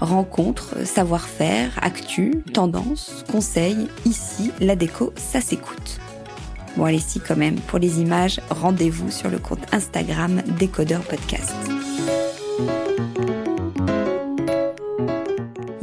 [0.00, 6.00] Rencontres, savoir-faire, actu, tendances, conseils, ici, la déco, ça s'écoute.
[6.76, 11.54] Bon allez si quand même, pour les images, rendez-vous sur le compte Instagram Décodeur Podcast.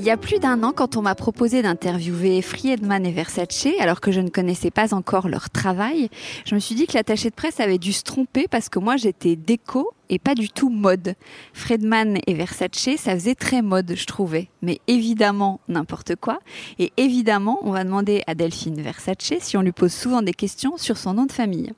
[0.03, 4.01] Il y a plus d'un an, quand on m'a proposé d'interviewer Friedman et Versace, alors
[4.01, 6.09] que je ne connaissais pas encore leur travail,
[6.43, 8.97] je me suis dit que l'attaché de presse avait dû se tromper parce que moi
[8.97, 11.15] j'étais déco et pas du tout mode.
[11.53, 14.49] Friedman et Versace, ça faisait très mode, je trouvais.
[14.61, 16.39] Mais évidemment, n'importe quoi.
[16.79, 20.75] Et évidemment, on va demander à Delphine Versace si on lui pose souvent des questions
[20.75, 21.71] sur son nom de famille.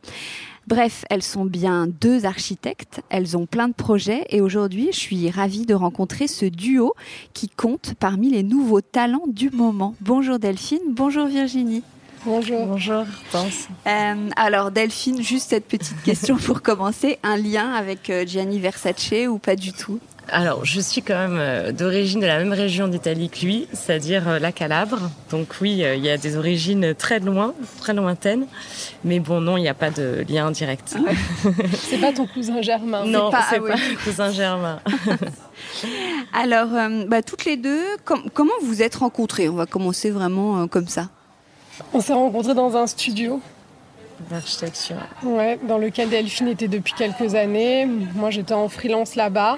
[0.68, 5.30] Bref, elles sont bien deux architectes, elles ont plein de projets et aujourd'hui je suis
[5.30, 6.96] ravie de rencontrer ce duo
[7.34, 9.94] qui compte parmi les nouveaux talents du moment.
[10.02, 11.84] Bonjour Delphine, bonjour Virginie.
[12.26, 12.66] Bonjour.
[12.66, 13.06] Bonjour,
[13.86, 19.14] euh, alors Delphine, juste cette petite question pour commencer, un lien avec euh, Gianni Versace
[19.30, 20.00] ou pas du tout?
[20.30, 24.28] Alors, je suis quand même euh, d'origine de la même région d'Italie que lui, c'est-à-dire
[24.28, 25.00] euh, la Calabre.
[25.30, 28.48] Donc oui, euh, il y a des origines très loin, très lointaines.
[29.04, 30.96] Mais bon, non, il n'y a pas de lien direct.
[30.98, 31.12] Ah
[31.74, 33.06] c'est pas ton cousin germain.
[33.06, 34.80] Non, c'est pas, ah mon cousin germain.
[36.34, 36.70] Alors,
[37.08, 39.48] bah, toutes les deux, comment vous vous êtes rencontrées?
[39.48, 41.10] On va commencer vraiment comme ça.
[41.94, 43.42] On s'est rencontrés dans un studio
[44.30, 44.98] d'architecture.
[45.24, 47.86] Ouais, dans lequel Delphine était depuis quelques années.
[47.86, 49.58] Moi, j'étais en freelance là-bas.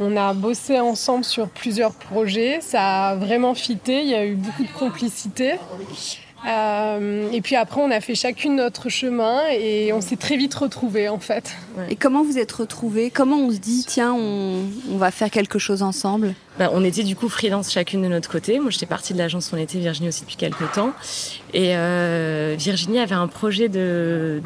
[0.00, 4.34] On a bossé ensemble sur plusieurs projets, ça a vraiment fité, il y a eu
[4.34, 5.54] beaucoup de complicité.
[6.46, 10.54] Euh, et puis après, on a fait chacune notre chemin et on s'est très vite
[10.54, 11.54] retrouvés en fait.
[11.88, 13.10] Et comment vous êtes retrouvés?
[13.10, 14.66] Comment on se dit, tiens, on,
[14.96, 16.34] va faire quelque chose ensemble?
[16.58, 18.58] Bah, On était du coup freelance chacune de notre côté.
[18.58, 20.92] Moi, j'étais partie de l'agence où on était, Virginie aussi depuis quelques temps.
[21.54, 23.78] Et euh, Virginie avait un projet d'un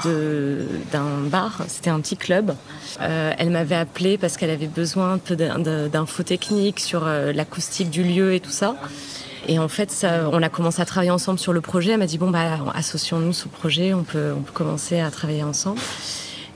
[0.04, 2.54] de, d'un bar, c'était un petit club.
[3.00, 8.02] Euh, elle m'avait appelé parce qu'elle avait besoin un peu d'infos techniques sur l'acoustique du
[8.02, 8.76] lieu et tout ça.
[9.48, 11.92] Et en fait, on a commencé à travailler ensemble sur le projet.
[11.92, 15.42] Elle m'a dit bon bah associons-nous ce projet, on peut, on peut commencer à travailler
[15.42, 15.80] ensemble.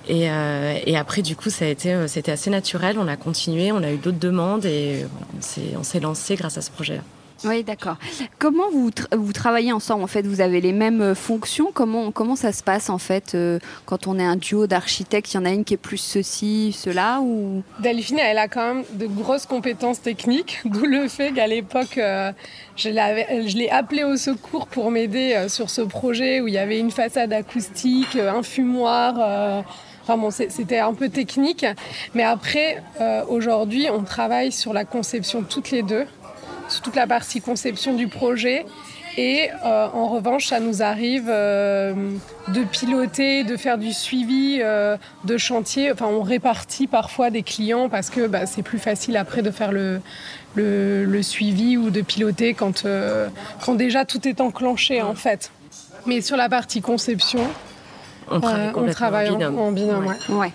[0.09, 2.99] Et, euh, et, après, du coup, ça a été, euh, c'était assez naturel.
[2.99, 5.07] On a continué, on a eu d'autres demandes et
[5.79, 7.03] on s'est lancé grâce à ce projet-là.
[7.45, 7.97] Oui, d'accord.
[8.39, 11.71] Comment vous, vous travaillez ensemble En fait, vous avez les mêmes euh, fonctions?
[11.73, 15.33] Comment, comment ça se passe en fait euh, quand on est un duo d'architectes?
[15.33, 17.63] Il y en a une qui est plus ceci, cela ou?
[17.79, 22.33] Delphine, elle a quand même de grosses compétences techniques, d'où le fait qu'à l'époque, euh,
[22.77, 26.91] je l'ai appelée au secours pour m'aider sur ce projet où il y avait une
[26.91, 29.65] façade acoustique, un fumoir.
[30.03, 31.67] Enfin bon, c'était un peu technique.
[32.15, 32.83] Mais après,
[33.29, 36.07] aujourd'hui, on travaille sur la conception toutes les deux
[36.71, 38.65] sur toute la partie conception du projet.
[39.17, 41.95] Et euh, en revanche, ça nous arrive euh,
[42.49, 45.91] de piloter, de faire du suivi euh, de chantier.
[45.93, 49.73] Enfin, on répartit parfois des clients parce que bah, c'est plus facile après de faire
[49.73, 50.01] le,
[50.55, 52.87] le, suivi ou de piloter quand,
[53.65, 55.51] quand déjà tout est enclenché en fait.
[56.07, 57.47] Mais sur la partie conception,
[58.31, 59.59] On travaille, on travaille en binôme.
[59.59, 60.35] En, binôme ouais.
[60.35, 60.53] ouais.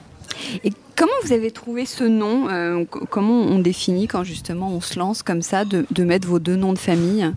[0.63, 5.23] Et comment vous avez trouvé ce nom Comment on définit quand justement on se lance
[5.23, 7.31] comme ça de, de mettre vos deux noms de famille?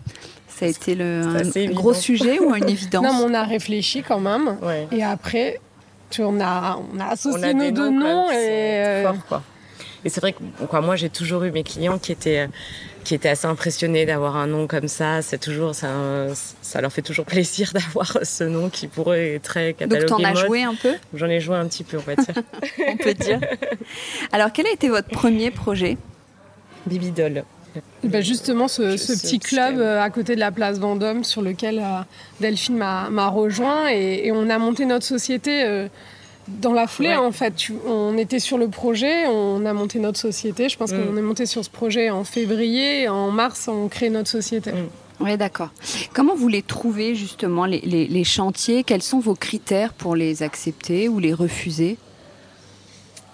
[0.47, 3.03] Ça a été le, un, gros sujet ou une évidence?
[3.05, 4.57] Non, mais on a réfléchi quand même.
[4.91, 5.59] Et après,
[6.09, 8.29] tu, on, a, on a associé nos deux noms.
[8.31, 9.43] et, fort, quoi.
[10.05, 12.47] Et c'est vrai que quoi, moi, j'ai toujours eu mes clients qui étaient
[13.03, 15.21] qui étaient assez impressionnés d'avoir un nom comme ça.
[15.21, 15.89] C'est toujours ça,
[16.61, 20.05] ça leur fait toujours plaisir d'avoir ce nom qui pourrait être très catalogué.
[20.05, 20.95] Donc t'en as joué un peu?
[21.13, 22.35] J'en ai joué un petit peu, on va dire.
[22.87, 23.39] on peut dire.
[24.31, 25.97] Alors quel a été votre premier projet?
[26.85, 27.43] Bibidol.
[28.03, 32.01] Ben justement, ce, petit club euh, à côté de la place Vendôme sur lequel euh,
[32.39, 35.87] Delphine m'a rejoint et, on a monté notre société euh,
[36.61, 37.15] dans la foulée.
[37.15, 37.53] En fait,
[37.85, 40.69] on était sur le projet, on a monté notre société.
[40.69, 40.97] Je pense mm.
[40.97, 43.07] qu'on est monté sur ce projet en février.
[43.07, 44.71] En mars, on crée notre société.
[44.71, 44.89] Mm.
[45.21, 45.69] Oui, d'accord.
[46.13, 48.83] Comment vous les trouvez justement, les, les chantiers?
[48.83, 51.97] Quels sont vos critères pour les accepter ou les refuser?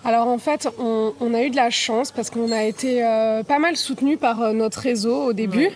[0.05, 3.57] Alors en fait, on, a eu de la chance parce qu'on a été euh, pas
[3.57, 5.71] mal soutenu par euh, notre réseau au début.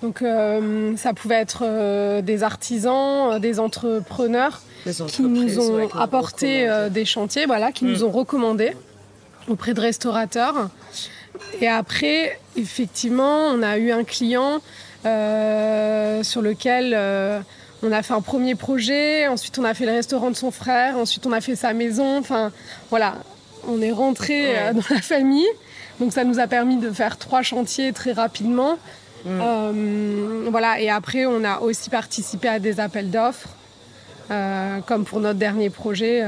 [0.00, 4.62] Donc euh, ça pouvait être des artisans, des entrepreneurs
[5.08, 8.04] qui nous ont apporté des chantiers, voilà, qui nous mm.
[8.04, 8.76] ont recommandés
[9.48, 10.70] auprès de restaurateurs.
[11.60, 14.60] Et après, effectivement, on a eu un client
[15.02, 16.94] sur lequel
[17.84, 20.96] on a fait un premier projet, ensuite on a fait le restaurant de son frère,
[20.96, 22.18] ensuite on a fait sa maison.
[22.18, 22.50] Enfin,
[22.90, 23.16] voilà,
[23.68, 25.46] on est rentré euh, dans la famille.
[26.00, 28.78] Donc ça nous a permis de faire trois chantiers très rapidement.
[29.24, 29.28] Mm.
[29.28, 33.63] Euh, voilà, et après, on a aussi participé à des appels d'offres, euh,
[34.28, 36.22] comme pour notre dernier projet,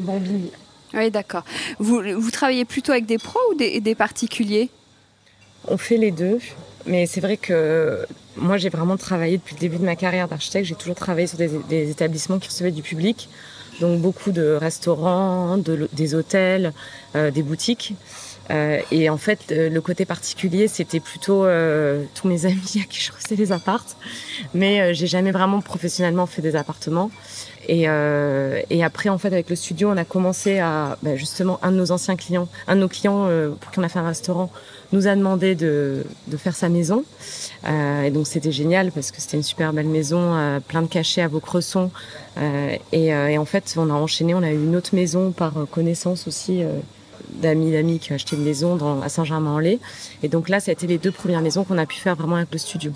[0.00, 0.50] Bambini.
[0.94, 1.44] Oui, d'accord.
[1.78, 4.70] Vous, travaillez plutôt avec des pros ou des, particuliers?
[5.68, 6.38] On fait les deux,
[6.86, 8.06] mais c'est vrai que
[8.36, 10.66] moi, j'ai vraiment travaillé depuis le début de ma carrière d'architecte.
[10.66, 13.28] J'ai toujours travaillé sur des établissements qui recevaient du public.
[13.80, 16.72] Donc beaucoup de restaurants, des hôtels,
[17.16, 17.94] euh, des boutiques.
[18.50, 23.00] Euh, et en fait, le côté particulier, c'était plutôt euh, tous mes amis à qui
[23.00, 23.96] je faisais des appartes.
[24.54, 27.10] Mais j'ai jamais vraiment professionnellement fait des appartements.
[27.68, 27.82] Et,
[28.70, 31.76] et, après, en fait, avec le studio, on a commencé à bah, justement un de
[31.76, 33.28] nos anciens clients, un de nos clients
[33.60, 34.50] pour qui on a fait un restaurant,
[34.92, 37.04] nous a demandé de, de faire sa maison.
[37.66, 40.88] Euh, et donc c'était génial parce que c'était une super belle maison, euh, plein de
[40.88, 41.28] cachets à.
[42.38, 45.32] Euh, et, euh, et, en fait, on a enchaîné, on a eu une autre maison
[45.32, 46.62] par connaissance aussi
[47.34, 49.78] d'amis d'amis qui ont acheté une maison dans, à Saint-Germain-en-Laye.
[50.22, 52.36] Et donc là, ça a été les deux premières maisons qu'on a pu faire vraiment
[52.36, 52.92] avec le studio.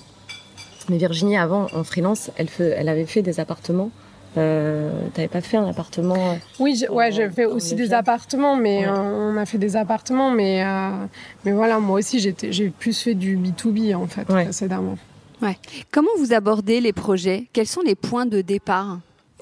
[0.88, 3.90] Mais Virginie, avant, en freelance, elle, fait, elle avait fait des appartements
[4.36, 8.86] euh, T'avais pas fait un appartement euh, Oui, ouais, j'ai fait aussi des appartements, mais
[8.86, 10.90] euh, on a fait des appartements, mais euh,
[11.44, 14.98] mais voilà, moi aussi j'ai plus fait du B 2 B en fait précédemment.
[15.40, 15.56] Ouais.
[15.90, 17.48] Comment vous abordez les projets?
[17.52, 18.98] Quels sont les points de départ?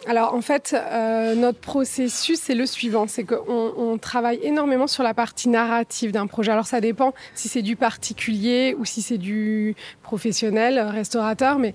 [0.06, 5.02] Alors en fait, euh, notre processus c'est le suivant, c'est qu'on on travaille énormément sur
[5.02, 6.50] la partie narrative d'un projet.
[6.50, 11.72] Alors ça dépend si c'est du particulier ou si c'est du professionnel, restaurateur, mais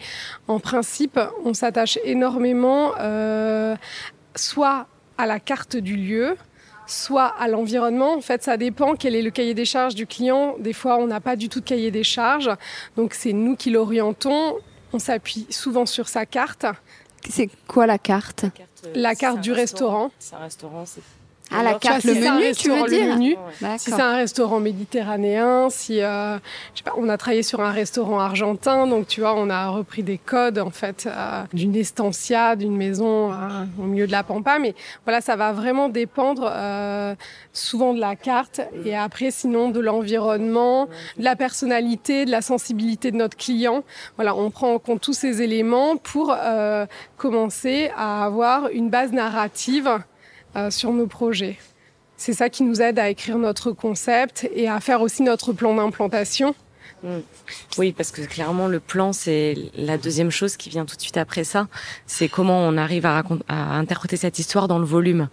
[0.48, 3.76] en principe, on s'attache énormément euh,
[4.36, 4.88] soit
[5.18, 6.36] à la carte du lieu,
[6.86, 8.14] soit à l'environnement.
[8.14, 10.56] En fait, ça dépend quel est le cahier des charges du client.
[10.60, 12.52] Des fois, on n'a pas du tout de cahier des charges,
[12.98, 14.58] donc c'est nous qui l'orientons.
[14.94, 16.66] On s'appuie souvent sur sa carte.
[17.30, 18.46] C'est quoi la carte
[18.96, 20.12] La carte du restaurant.
[20.20, 21.02] C'est un restaurant, c'est
[21.52, 23.36] ah, la carte, le menu, tu veux dire menu,
[23.78, 26.38] Si c'est un restaurant méditerranéen, si euh,
[26.74, 29.70] je sais pas, on a travaillé sur un restaurant argentin, donc tu vois, on a
[29.70, 33.36] repris des codes en fait euh, d'une estancia, d'une maison euh,
[33.80, 37.16] au milieu de la pampa, mais voilà, ça va vraiment dépendre euh,
[37.54, 43.12] souvent de la carte et après sinon de l'environnement, de la personnalité, de la sensibilité
[43.12, 43.84] de notre client.
[44.16, 46.86] Voilà, on prend en compte tous ces éléments pour euh,
[47.18, 50.00] commencer à avoir une base narrative
[50.70, 51.58] sur nos projets.
[52.18, 55.76] C'est ça qui nous aide à écrire notre concept et à faire aussi notre plan
[55.76, 56.56] d'implantation.
[57.04, 57.20] Mm.
[57.78, 61.18] Oui, parce que clairement, le plan, c'est la deuxième chose qui vient tout de suite
[61.18, 61.68] après ça.
[62.08, 65.30] C'est comment on arrive à, à interpréter cette histoire dans le volume.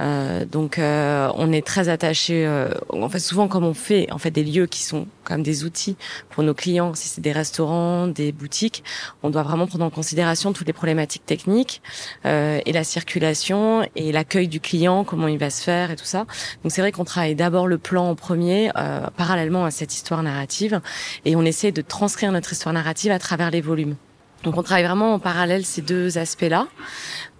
[0.00, 2.46] Euh, donc, euh, on est très attaché.
[2.46, 5.64] Euh, en fait, souvent, comme on fait en fait des lieux qui sont comme des
[5.64, 5.96] outils
[6.30, 8.82] pour nos clients, si c'est des restaurants, des boutiques,
[9.22, 11.82] on doit vraiment prendre en considération toutes les problématiques techniques
[12.24, 16.04] euh, et la circulation et l'accueil du client, comment il va se faire et tout
[16.04, 16.26] ça.
[16.62, 20.22] Donc, c'est vrai qu'on travaille d'abord le plan en premier, euh, parallèlement à cette histoire
[20.22, 20.80] narrative,
[21.24, 23.96] et on essaie de transcrire notre histoire narrative à travers les volumes.
[24.42, 26.66] Donc on travaille vraiment en parallèle ces deux aspects-là.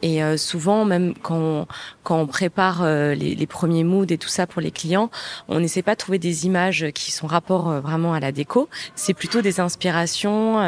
[0.02, 1.66] Et euh, souvent, même quand on,
[2.02, 5.10] quand on prépare euh, les, les, premiers moods et tout ça pour les clients,
[5.48, 8.68] on n'essaie pas de trouver des images qui sont rapport euh, vraiment à la déco.
[8.94, 10.60] C'est plutôt des inspirations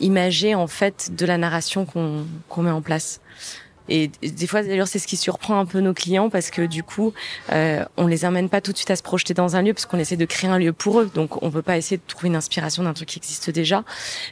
[0.00, 3.20] imagées en fait de la narration qu'on qu'on met en place.
[3.88, 6.82] Et des fois, d'ailleurs, c'est ce qui surprend un peu nos clients parce que du
[6.82, 7.12] coup,
[7.52, 9.86] euh, on les amène pas tout de suite à se projeter dans un lieu parce
[9.86, 11.10] qu'on essaie de créer un lieu pour eux.
[11.14, 13.84] Donc, on veut pas essayer de trouver une inspiration d'un truc qui existe déjà,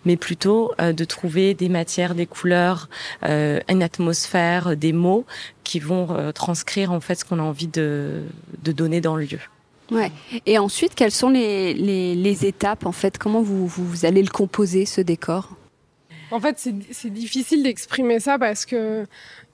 [0.05, 2.89] mais plutôt euh, de trouver des matières, des couleurs,
[3.25, 5.25] euh, une atmosphère, des mots
[5.65, 8.23] qui vont euh, transcrire en fait ce qu'on a envie de,
[8.63, 9.41] de donner dans le lieu.
[9.91, 10.11] Ouais.
[10.47, 13.19] Et ensuite, quelles sont les, les, les étapes en fait?
[13.19, 15.51] Comment vous, vous allez le composer ce décor?
[16.31, 19.07] En fait, c'est difficile d'exprimer ça parce que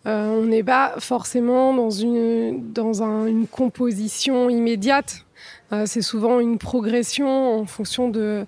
[0.07, 5.27] euh, on n'est pas forcément dans une dans un, une composition immédiate.
[5.73, 8.45] Euh, c'est souvent une progression en fonction de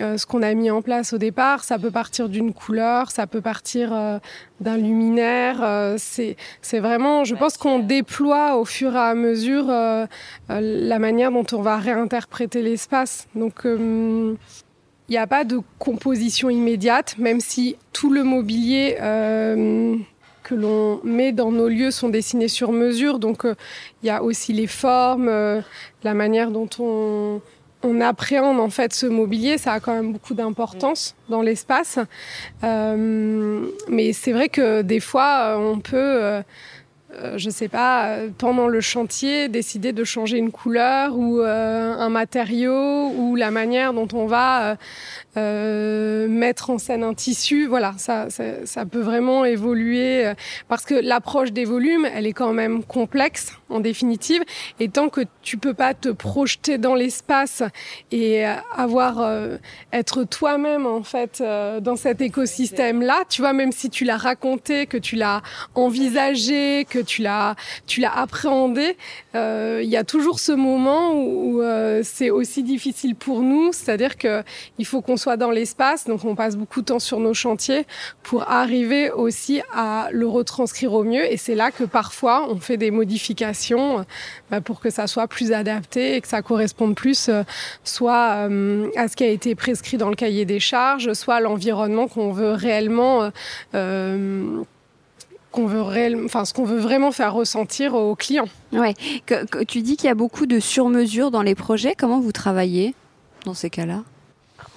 [0.00, 1.64] euh, ce qu'on a mis en place au départ.
[1.64, 4.18] Ça peut partir d'une couleur, ça peut partir euh,
[4.60, 5.62] d'un luminaire.
[5.62, 10.06] Euh, c'est c'est vraiment, je pense qu'on déploie au fur et à mesure euh,
[10.50, 13.26] euh, la manière dont on va réinterpréter l'espace.
[13.34, 13.66] Donc
[15.08, 19.96] il n'y a pas de composition immédiate, même si tout le mobilier euh,
[20.42, 23.18] que l'on met dans nos lieux sont dessinés sur mesure.
[23.18, 23.54] Donc il euh,
[24.04, 25.60] y a aussi les formes, euh,
[26.02, 27.40] la manière dont on,
[27.82, 31.98] on appréhende en fait ce mobilier, ça a quand même beaucoup d'importance dans l'espace.
[32.64, 36.42] Euh, mais c'est vrai que des fois, on peut, euh,
[37.36, 43.10] je sais pas, pendant le chantier, décider de changer une couleur ou euh, un matériau
[43.16, 44.76] ou la manière dont on va
[45.36, 47.66] euh, mettre en scène un tissu.
[47.66, 50.32] Voilà, ça, ça, ça peut vraiment évoluer
[50.68, 54.42] parce que l'approche des volumes, elle est quand même complexe en définitive.
[54.80, 57.62] Et tant que tu peux pas te projeter dans l'espace
[58.12, 59.56] et avoir euh,
[59.92, 64.86] être toi-même en fait euh, dans cet écosystème-là, tu vois, même si tu l'as raconté,
[64.86, 65.42] que tu l'as
[65.74, 68.96] envisagé, que tu l'as tu l'as appréhendé,
[69.34, 73.72] euh, il y a toujours ce moment où, où euh, c'est aussi difficile pour nous,
[73.72, 74.42] c'est-à-dire que
[74.78, 77.86] il faut qu'on soit dans l'espace, donc on passe beaucoup de temps sur nos chantiers
[78.22, 81.24] pour arriver aussi à le retranscrire au mieux.
[81.24, 84.04] Et c'est là que parfois on fait des modifications
[84.50, 87.42] bah, pour que ça soit plus adapté et que ça corresponde plus euh,
[87.82, 91.40] soit euh, à ce qui a été prescrit dans le cahier des charges, soit à
[91.40, 93.30] l'environnement qu'on veut réellement
[93.74, 94.62] euh,
[95.50, 95.82] qu'on veut
[96.24, 98.48] enfin ce qu'on veut vraiment faire ressentir aux clients.
[98.72, 98.94] Ouais.
[99.66, 101.94] Tu dis qu'il y a beaucoup de sur-mesure dans les projets.
[101.96, 102.94] Comment vous travaillez
[103.44, 104.02] dans ces cas-là?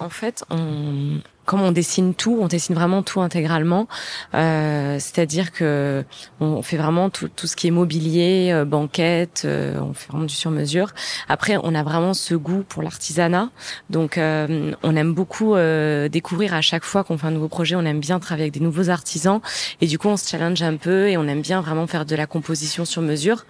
[0.00, 3.88] En fait, on, comme on dessine tout, on dessine vraiment tout intégralement.
[4.34, 6.04] Euh, C'est-à-dire que
[6.38, 10.26] on fait vraiment tout, tout ce qui est mobilier, euh, banquette, euh, on fait vraiment
[10.26, 10.90] du sur-mesure.
[11.28, 13.48] Après, on a vraiment ce goût pour l'artisanat,
[13.96, 17.74] donc euh, on aime beaucoup euh, découvrir à chaque fois qu'on fait un nouveau projet.
[17.74, 19.40] On aime bien travailler avec des nouveaux artisans
[19.80, 22.14] et du coup, on se challenge un peu et on aime bien vraiment faire de
[22.14, 23.44] la composition sur mesure.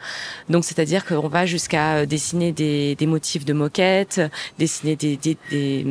[0.48, 4.22] Donc, c'est-à-dire qu'on va jusqu'à dessiner des, des motifs de moquette,
[4.58, 5.84] dessiner des, des, des,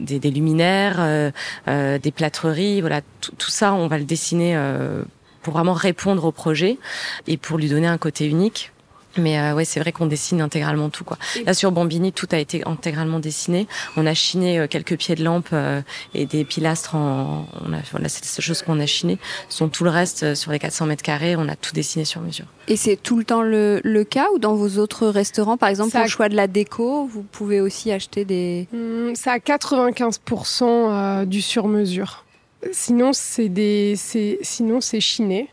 [0.00, 1.32] des, des luminaires.
[1.68, 5.02] Euh, des plâtreries, voilà, tout, tout, ça, on va le dessiner euh,
[5.42, 6.78] pour vraiment répondre au projet
[7.26, 8.72] et pour lui donner un côté unique.
[9.16, 11.18] Mais euh, ouais, c'est vrai qu'on dessine intégralement tout quoi.
[11.46, 13.66] Là sur Bambini, tout a été intégralement dessiné.
[13.96, 15.82] On a chiné euh, quelques pieds de lampe euh,
[16.14, 16.94] et des pilastres.
[16.94, 19.18] En, on a, voilà, c'est ces choses qu'on a chiné.
[19.48, 22.20] Sont tout le reste euh, sur les 400 mètres carrés, on a tout dessiné sur
[22.20, 22.46] mesure.
[22.68, 25.90] Et c'est tout le temps le, le, cas ou dans vos autres restaurants, par exemple,
[25.90, 28.68] Ça pour le choix de la déco, vous pouvez aussi acheter des.
[28.72, 32.24] Mmh, c'est à 95% du sur mesure.
[32.72, 35.48] Sinon, c'est des, c'est, sinon c'est chiné.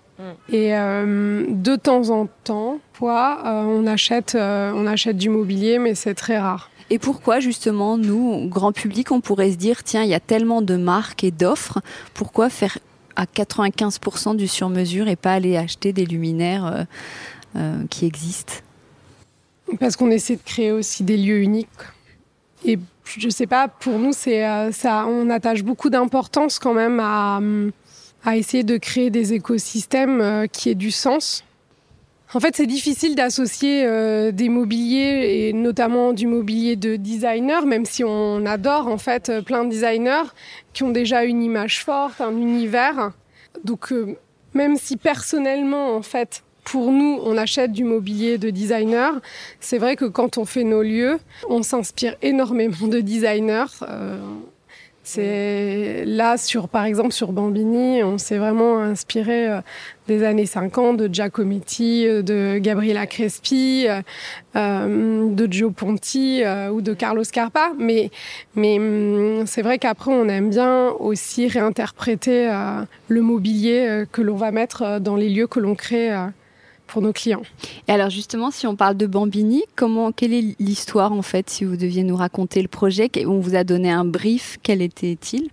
[0.50, 5.80] Et euh, de temps en temps, quoi, euh, on achète, euh, on achète du mobilier,
[5.80, 6.70] mais c'est très rare.
[6.90, 10.62] Et pourquoi justement, nous, grand public, on pourrait se dire, tiens, il y a tellement
[10.62, 11.80] de marques et d'offres,
[12.13, 12.78] pourquoi faire
[13.16, 16.86] à 95% du sur-mesure et pas aller acheter des luminaires
[17.90, 18.56] qui existent?
[19.80, 21.68] Parce qu'on essaie de créer aussi des lieux uniques.
[22.66, 27.40] Et je sais pas, pour nous, c'est ça, on attache beaucoup d'importance quand même à
[28.24, 31.44] à essayer de créer des écosystèmes euh, qui aient du sens.
[32.34, 37.84] En fait, c'est difficile d'associer euh, des mobiliers et notamment du mobilier de designer, même
[37.84, 40.32] si on adore en fait euh, plein de designers
[40.72, 43.12] qui ont déjà une image forte, un univers.
[43.66, 44.16] Donc, euh,
[44.54, 49.20] même si personnellement, en fait, pour nous, on achète du mobilier de designer,
[49.60, 53.66] c'est vrai que quand on fait nos lieux, on s'inspire énormément de designers.
[55.03, 59.62] C'est là sur par exemple sur Bambini, on s'est vraiment inspiré euh,
[60.08, 63.88] des années 50 de Giacometti, euh, de Gabriela Crespi,
[64.55, 67.72] euh, de Gio Ponti ou de Carlos Carpa.
[67.79, 68.12] Mais
[68.55, 72.51] mais hum, c'est vrai qu'après on aime bien aussi réinterpréter
[73.08, 76.12] le mobilier que l'on va mettre dans les lieux que l'on crée.
[76.92, 77.44] Pour nos clients.
[77.88, 81.64] Et alors justement, si on parle de Bambini, comment, quelle est l'histoire en fait, si
[81.64, 83.10] vous deviez nous raconter le projet?
[83.26, 85.48] On vous a donné un brief, quel était-il?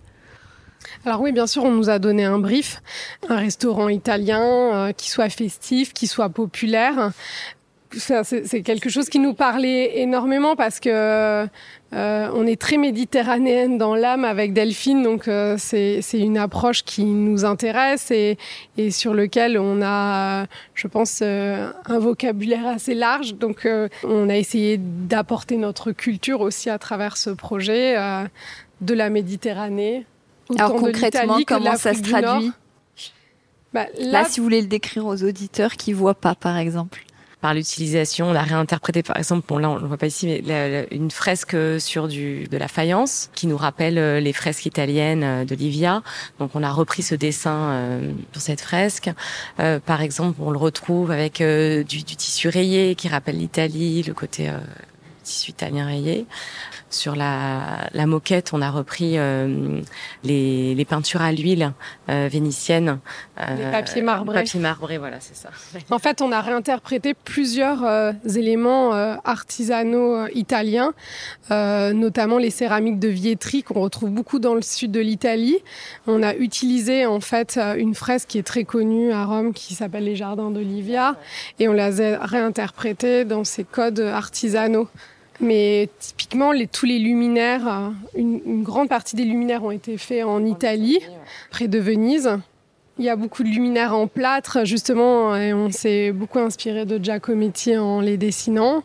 [1.05, 2.81] Alors oui, bien sûr, on nous a donné un brief,
[3.29, 7.11] un restaurant italien euh, qui soit festif, qui soit populaire.
[7.91, 13.95] C'est quelque chose qui nous parlait énormément parce que euh, on est très méditerranéenne dans
[13.95, 18.37] l'âme avec Delphine, donc euh, c'est une approche qui nous intéresse et,
[18.77, 23.35] et, sur lequel on a, je pense, un vocabulaire assez large.
[23.35, 23.67] Donc
[24.03, 27.95] on a essayé d'apporter notre culture aussi à travers ce projet
[28.81, 30.05] de la Méditerranée
[30.57, 32.51] alors concrètement, comment ça se traduit?
[33.73, 34.25] Bah, là...
[34.25, 37.03] si vous voulez le décrire aux auditeurs qui voient pas, par exemple
[37.41, 40.87] par l'utilisation, on a réinterprété par exemple, bon là on le voit pas ici, mais
[40.91, 45.45] une fresque sur du de la faïence qui nous rappelle euh, les fresques italiennes euh,
[45.45, 46.03] de Livia.
[46.39, 49.09] Donc on a repris ce dessin euh, pour cette fresque.
[49.57, 54.51] par exemple, on le retrouve avec du, du, tissu rayé qui rappelle l'Italie, le côté
[55.29, 56.25] tissu italien rayé.
[56.89, 59.79] Sur la, la moquette, on a repris euh,
[60.23, 61.73] les, les, peintures à l'huile
[62.09, 62.99] euh, vénitiennes.
[63.39, 64.39] Euh, les papiers marbrés.
[64.39, 65.49] Papiers marbrés, voilà, c'est ça.
[65.91, 68.93] En fait, on a réinterprété plusieurs euh, éléments
[69.23, 70.93] artisanaux italiens,
[71.49, 75.57] notamment les céramiques de Vietri qu'on retrouve beaucoup dans le sud de l'Italie.
[76.07, 80.05] On a utilisé en fait une fresque qui est très connue à Rome qui s'appelle
[80.05, 81.15] les Jardins d'Olivia
[81.59, 81.89] et on l'a
[82.21, 84.87] réinterprétée dans ces codes artisanaux.
[85.41, 89.97] Mais typiquement, les, tous les luminaires, euh, une, une, grande partie des luminaires ont été
[89.97, 90.99] faits en Italie,
[91.49, 92.37] près de Venise.
[92.97, 97.01] Il y a beaucoup de luminaires en plâtre, justement, et on s'est beaucoup inspiré de
[97.01, 98.83] Giacometti en les dessinant.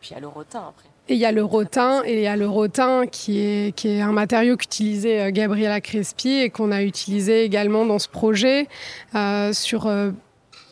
[0.00, 0.88] Puis il y a le rotin après.
[1.10, 3.88] Et il y a le rotin, et il y a le rotin qui est, qui
[3.88, 8.66] est un matériau qu'utilisait euh, Gabriela Crespi et qu'on a utilisé également dans ce projet
[9.14, 10.10] euh, sur euh,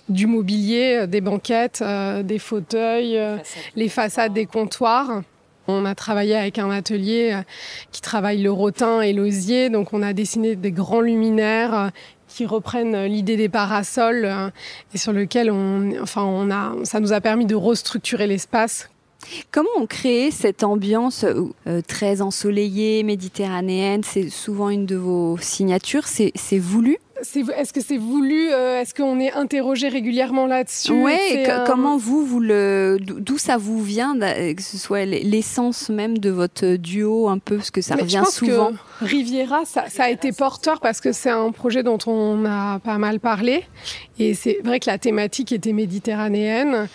[0.08, 3.36] du mobilier, euh, des banquettes, euh, des fauteuils, euh,
[3.74, 5.22] les façades des comptoirs.
[5.68, 7.40] On a travaillé avec un atelier
[7.90, 11.90] qui travaille le rotin et l'osier, donc on a dessiné des grands luminaires
[12.28, 14.52] qui reprennent l'idée des parasols
[14.94, 18.88] et sur lequel on, enfin, on a, ça nous a permis de restructurer l'espace
[19.50, 21.24] Comment on crée cette ambiance
[21.88, 24.04] très ensoleillée, méditerranéenne?
[24.04, 26.06] C'est souvent une de vos signatures.
[26.06, 26.98] C'est voulu?
[27.20, 30.92] Est-ce que c'est voulu euh, Est-ce qu'on est interrogé régulièrement là-dessus?
[30.92, 31.16] Oui,
[31.66, 36.76] comment vous, vous le, d'où ça vous vient, que ce soit l'essence même de votre
[36.76, 38.72] duo un peu, parce que ça revient souvent?
[39.00, 42.98] Riviera, ça, ça, a été porteur parce que c'est un projet dont on a pas
[42.98, 43.64] mal parlé,
[44.18, 46.88] et c'est vrai que la thématique était méditerranéenne.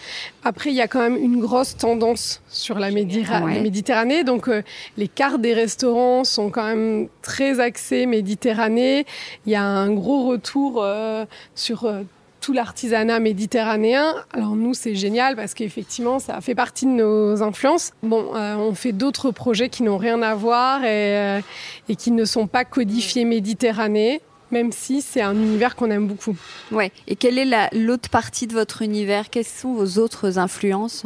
[0.43, 4.63] Après, il y a quand même une grosse tendance sur la, Méditerranée, donc euh,
[4.97, 9.05] les cartes des restaurants sont quand même très axées Méditerranée.
[9.45, 12.01] Il y a un gros retour euh, sur euh,
[12.41, 14.15] tout l'artisanat méditerranéen.
[14.33, 17.93] Alors nous, c'est génial parce qu'effectivement, ça fait partie de nos influences.
[18.03, 21.39] Bon, euh, on fait d'autres projets qui n'ont rien à voir et,
[21.87, 24.17] et, qui ne sont pas codifiés méditerranéens,
[24.49, 26.35] même si c'est un univers qu'on aime beaucoup.
[26.71, 26.91] Ouais.
[27.07, 29.29] Et quelle est l'autre partie de votre univers?
[29.29, 31.05] Quelles sont vos autres influences?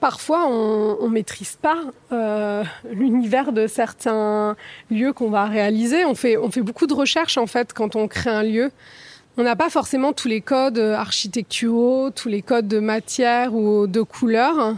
[0.00, 1.76] Parfois, on ne maîtrise pas
[2.10, 4.56] euh, l'univers de certains
[4.90, 6.06] lieux qu'on va réaliser.
[6.06, 8.72] On fait, on fait beaucoup de recherches, en fait, quand on crée un lieu.
[9.40, 14.02] On n'a pas forcément tous les codes architecturaux, tous les codes de matière ou de
[14.02, 14.76] couleur.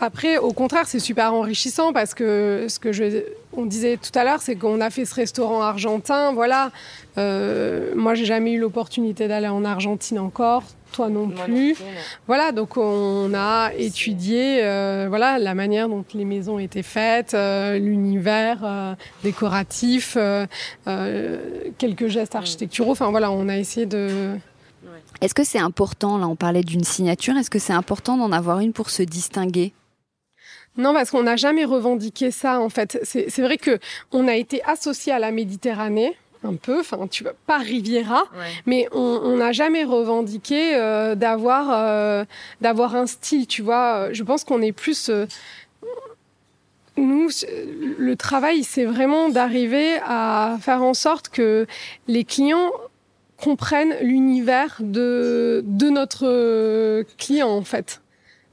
[0.00, 3.24] Après, au contraire, c'est super enrichissant parce que ce que je,
[3.56, 6.32] on disait tout à l'heure, c'est qu'on a fait ce restaurant argentin.
[6.32, 6.72] Voilà,
[7.16, 11.76] euh, moi, j'ai jamais eu l'opportunité d'aller en Argentine encore toi non plus.
[12.26, 17.78] Voilà, donc on a étudié euh, voilà la manière dont les maisons étaient faites, euh,
[17.78, 20.16] l'univers euh, décoratif,
[21.78, 22.92] quelques gestes architecturaux.
[22.92, 24.36] Enfin voilà, on a essayé de.
[25.20, 27.36] Est-ce que c'est important là On parlait d'une signature.
[27.36, 29.72] Est-ce que c'est important d'en avoir une pour se distinguer?
[30.76, 32.98] Non, parce qu'on n'a jamais revendiqué ça en fait.
[33.04, 33.78] C'est vrai que
[34.12, 38.24] on a été associé à la Méditerranée un peu, enfin tu vois, pas Riviera,
[38.66, 42.24] mais on n'a jamais revendiqué euh, d'avoir euh,
[42.60, 44.12] d'avoir un style, tu vois.
[44.12, 45.26] Je pense qu'on est plus euh,
[46.96, 47.28] nous,
[47.98, 51.66] le travail, c'est vraiment d'arriver à faire en sorte que
[52.06, 52.70] les clients
[53.36, 58.00] comprennent l'univers de, de notre client, en fait.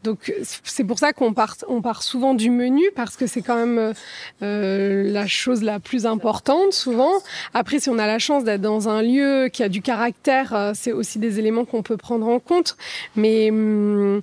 [0.03, 3.55] Donc c'est pour ça qu'on part, on part souvent du menu parce que c'est quand
[3.55, 3.93] même
[4.41, 7.13] euh, la chose la plus importante souvent.
[7.53, 10.71] Après, si on a la chance d'être dans un lieu qui a du caractère, euh,
[10.73, 12.77] c'est aussi des éléments qu'on peut prendre en compte.
[13.15, 14.21] Mais hum,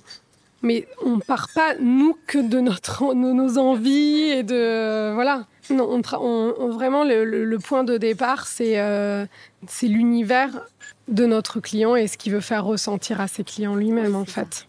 [0.61, 5.45] mais on part pas nous que de notre de nos envies et de voilà.
[5.69, 9.25] Non, on, on, vraiment le, le, point de départ, c'est euh,
[9.67, 10.65] c'est l'univers
[11.07, 14.67] de notre client et ce qu'il veut faire ressentir à ses clients lui-même en fait.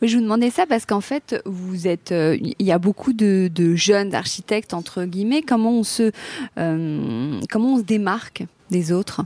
[0.00, 3.12] Oui, je vous demandais ça parce qu'en fait, vous êtes, euh, il y a beaucoup
[3.12, 5.42] de, jeunes architectes entre guillemets.
[5.42, 6.12] Comment on se,
[6.58, 9.22] euh, comment on se démarque des autres?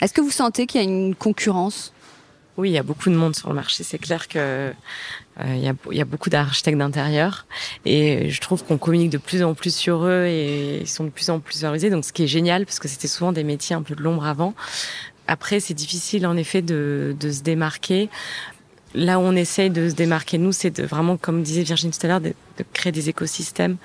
[0.00, 1.92] Est-ce que vous sentez qu'il y a une concurrence?
[2.56, 3.84] Oui, il y a beaucoup de monde sur le marché.
[3.84, 4.38] C'est clair que
[5.40, 7.46] euh, y a, y a, beaucoup d'architectes d'intérieur
[7.86, 11.10] et je trouve qu'on communique de plus en plus sur eux et ils sont de
[11.10, 11.88] plus en plus valorisés.
[11.90, 14.26] Donc, ce qui est génial parce que c'était souvent des métiers un peu de l'ombre
[14.26, 14.54] avant.
[15.30, 18.08] Après, c'est difficile en effet de, se démarquer.
[18.96, 22.08] Là où on essaye de se démarquer, nous, c'est vraiment, comme disait Virginie tout à
[22.08, 22.20] l'heure,
[22.60, 23.76] de, créer des écosystèmes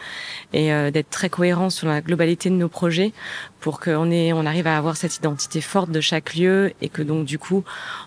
[0.53, 3.13] et euh, d'être très cohérent sur la globalité de nos projets
[3.59, 7.01] pour qu'on ait, on arrive à avoir cette identité forte de chaque lieu et que
[7.01, 7.63] donc du coup,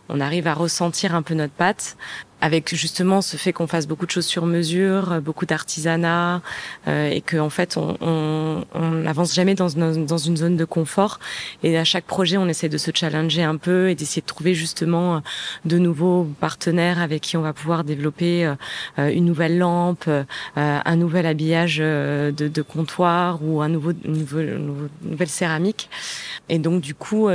[0.08, 1.96] on arrive à ressentir un peu notre patte,
[2.40, 6.40] avec justement ce fait qu'on fasse beaucoup de choses sur mesure, beaucoup d'artisanat,
[6.86, 11.18] euh, et qu'en en fait on n'avance jamais dans, dans, une zone de confort.
[11.62, 14.54] Et à chaque projet, on essaie de se challenger un peu et d'essayer de trouver
[14.54, 15.20] justement euh,
[15.64, 18.46] de nouveaux partenaires avec qui on va pouvoir développer
[18.98, 20.24] euh, une nouvelle lampe, euh,
[20.58, 25.88] un nouvel habillage de, de, comptoir ou un nouveau, une nouvelle, céramique.
[26.48, 27.28] Et donc du coup,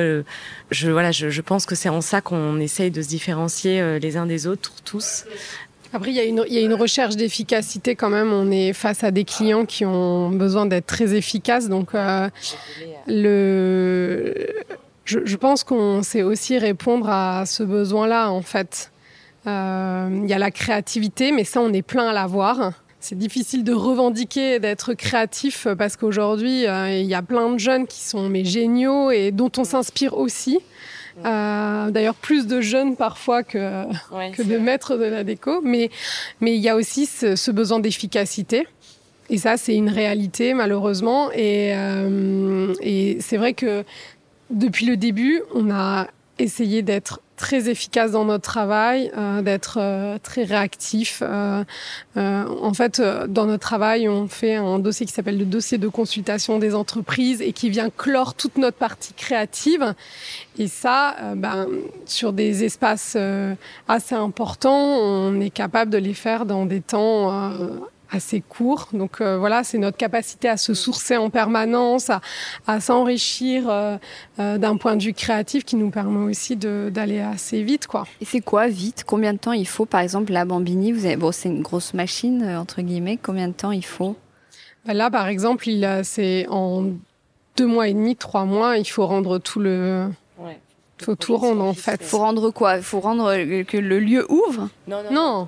[0.72, 4.26] je voilà, je, pense que c'est en ça qu'on essaye de se différencier les uns
[4.26, 4.74] des autres
[5.96, 8.34] après, il y, a une, il y a une recherche d'efficacité quand même.
[8.34, 11.70] On est face à des clients qui ont besoin d'être très efficaces.
[11.70, 12.30] Donc, euh,
[13.06, 14.34] le,
[15.06, 18.92] je, pense qu'on sait aussi répondre à ce besoin-là, en fait.
[19.46, 22.74] Euh, il y a la créativité, mais ça, on est plein à l'avoir.
[23.04, 27.86] C'est difficile de revendiquer d'être créatif parce qu'aujourd'hui, euh, il y a plein de jeunes
[27.86, 30.60] qui sont mais géniaux et dont on s'inspire aussi.
[31.26, 33.84] Euh, D'ailleurs, plus de jeunes parfois que,
[34.32, 35.60] que de maîtres de la déco.
[35.62, 35.90] Mais
[36.40, 38.66] mais il y a aussi ce, ce besoin d'efficacité.
[39.30, 41.30] Et ça, c'est une réalité, malheureusement.
[41.34, 43.84] Et, euh, et c'est vrai que
[44.50, 46.08] depuis le début, on a
[46.40, 51.22] essayé d'être très efficace dans notre travail, euh, d'être euh, très réactif.
[51.22, 51.66] Euh,
[52.16, 55.78] euh en fait, euh, dans notre travail, on fait un dossier qui s'appelle le dossier
[55.78, 59.94] de consultation des entreprises et qui vient clore toute notre partie créative.
[60.58, 61.68] Et ça, ben,
[62.06, 63.18] sur des espaces
[63.90, 67.50] assez importants, on est capable de les faire dans des temps
[68.14, 68.88] assez court.
[68.94, 72.22] Donc euh, voilà, c'est notre capacité à se sourcer en permanence, à,
[72.68, 73.98] à s'enrichir euh,
[74.40, 77.88] euh, d'un point de vue créatif qui nous permet aussi d'aller assez vite.
[77.88, 78.06] Quoi.
[78.22, 79.04] Et c'est quoi vite?
[79.06, 79.86] Combien de temps il faut?
[79.86, 83.18] Par exemple, la Bambini, vous avez, bon, c'est une grosse machine, entre guillemets.
[83.22, 84.16] Combien de temps il faut?
[84.86, 85.66] Ben Là, par exemple,
[86.04, 86.86] c'est en
[87.58, 90.08] deux mois et demi, trois mois, il faut rendre tout le...
[90.40, 90.60] Ouais.
[91.02, 92.02] faut tout rendre en fait.
[92.04, 92.82] Faut rendre quoi?
[92.82, 94.70] Faut rendre que le lieu ouvre?
[94.88, 95.12] Non, non.
[95.12, 95.40] non.
[95.40, 95.48] Non,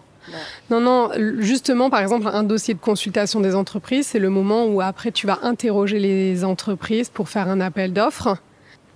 [0.80, 5.12] non, justement, par exemple, un dossier de consultation des entreprises, c'est le moment où après
[5.12, 8.38] tu vas interroger les entreprises pour faire un appel d'offres.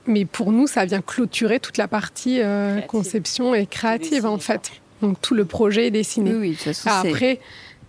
[0.07, 4.71] Mais pour nous, ça vient clôturer toute la partie euh, conception et créative, en fait.
[5.01, 6.31] Donc tout le projet est dessiné.
[6.31, 7.39] Oui, oui de toute façon, après,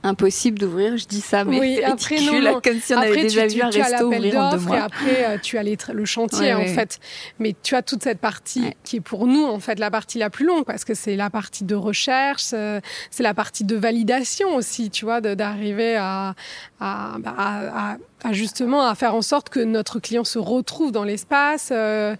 [0.02, 0.96] impossible d'ouvrir.
[0.96, 3.62] Je dis ça, mais oui, après, non, comme si on après, avait déjà tu, vu
[3.62, 4.76] un resto ouvrir en deux mois.
[4.76, 6.74] Et après, euh, tu as les, le chantier, ouais, en ouais.
[6.74, 6.98] fait.
[7.38, 8.76] Mais tu as toute cette partie ouais.
[8.84, 11.30] qui est pour nous, en fait, la partie la plus longue, parce que c'est la
[11.30, 16.34] partie de recherche, euh, c'est la partie de validation aussi, tu vois, d'arriver à,
[16.80, 21.04] à, bah, à, à, justement à faire en sorte que notre client se retrouve dans
[21.04, 22.16] l'espace, euh,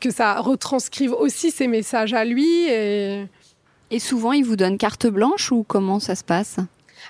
[0.00, 2.68] que ça retranscrive aussi ses messages à lui.
[2.68, 3.24] Et,
[3.90, 6.56] et souvent, il vous donne carte blanche ou comment ça se passe?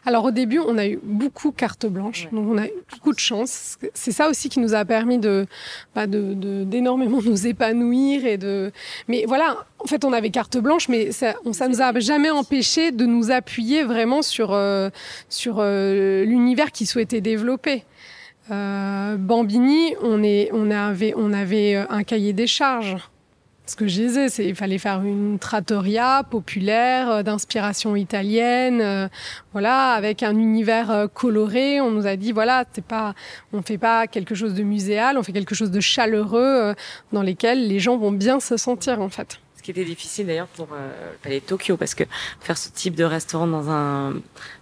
[0.07, 2.31] Alors au début, on a eu beaucoup carte blanche, ouais.
[2.33, 3.79] donc on a eu beaucoup de chance.
[3.95, 5.47] C'est ça aussi qui nous a permis de,
[5.95, 8.73] bah de, d'énormément nous épanouir et de.
[9.09, 12.31] Mais voilà, en fait, on avait carte blanche, mais ça, on, ça nous a jamais
[12.31, 14.91] empêché de nous appuyer vraiment sur euh,
[15.29, 17.85] sur euh, l'univers qui souhaitait développer.
[18.51, 22.97] Euh, Bambini, on est, on avait, on avait un cahier des charges
[23.66, 29.09] ce que je disais, c'est il fallait faire une trattoria populaire euh, d'inspiration italienne, euh,
[29.53, 31.81] voilà, avec un univers euh, coloré.
[31.81, 33.14] On nous a dit voilà, c'est pas,
[33.53, 36.74] on fait pas quelque chose de muséal, on fait quelque chose de chaleureux
[37.12, 39.40] dans lesquels les gens vont bien se sentir en fait.
[39.64, 42.05] Ce qui était difficile d'ailleurs pour euh, le Palais de Tokyo, parce que
[42.38, 44.12] faire ce type de restaurant dans un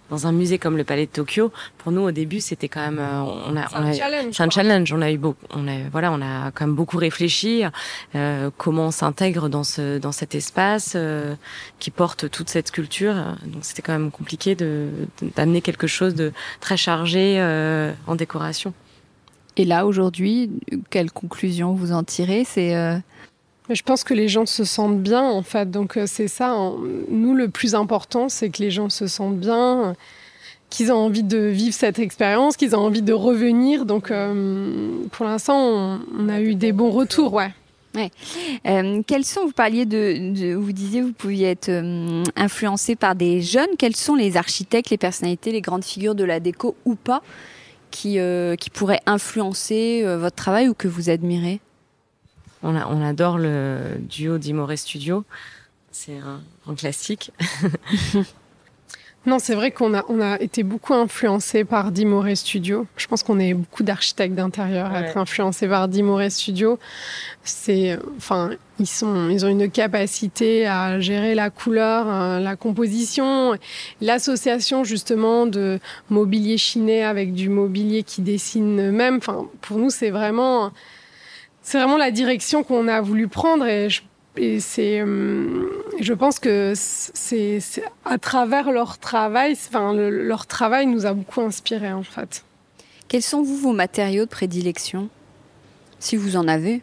[0.09, 2.99] dans un musée comme le Palais de Tokyo, pour nous au début c'était quand même
[2.99, 4.93] euh, on a, c'est un, challenge, un challenge.
[4.93, 7.65] On a eu beaucoup, on a voilà, on a quand même beaucoup réfléchi
[8.15, 11.35] euh, comment on s'intègre dans ce dans cet espace euh,
[11.79, 13.13] qui porte toute cette culture.
[13.45, 14.87] Donc c'était quand même compliqué de
[15.35, 18.73] d'amener quelque chose de très chargé euh, en décoration.
[19.57, 20.49] Et là aujourd'hui,
[20.89, 22.45] quelle conclusion vous en tirez?
[22.45, 22.95] C'est euh
[23.69, 25.71] je pense que les gens se sentent bien, en fait.
[25.71, 26.55] Donc, euh, c'est ça.
[27.09, 29.95] Nous, le plus important, c'est que les gens se sentent bien,
[30.69, 33.85] qu'ils ont envie de vivre cette expérience, qu'ils ont envie de revenir.
[33.85, 37.51] Donc, euh, pour l'instant, on, a eu des bons retours, ouais.
[37.95, 38.09] Ouais.
[38.65, 41.69] Euh, quels sont, vous parliez de, vous disiez, vous pouviez être
[42.35, 43.69] influencé par des jeunes.
[43.77, 47.21] Quels sont les architectes, les personnalités, les grandes figures de la déco ou pas
[47.91, 48.17] qui,
[48.59, 51.59] qui pourraient influencer votre travail ou que vous admirez?
[52.63, 55.25] On, on, adore le duo d'Imore Studio.
[55.91, 57.31] C'est un, un classique.
[59.25, 62.85] Non, c'est vrai qu'on a, on a été beaucoup influencé par Dimore Studio.
[62.97, 66.77] Je pense qu'on est beaucoup d'architectes d'intérieur à être influencés par Dimore Studio.
[67.45, 73.57] C'est, enfin, ils sont, ils ont une capacité à gérer la couleur, euh, la composition,
[74.01, 79.17] l'association justement de mobilier chiné avec du mobilier qui dessine même.
[79.17, 80.73] Enfin, pour nous, c'est vraiment,
[81.63, 84.01] c'est vraiment la direction qu'on a voulu prendre et je
[84.35, 87.61] et c'est, euh, je pense que c'est
[88.03, 92.43] à travers leur travail, enfin leur travail nous a beaucoup inspiré en fait.
[93.07, 95.09] Quels sont vous vos matériaux de prédilection,
[95.99, 96.81] si vous en avez?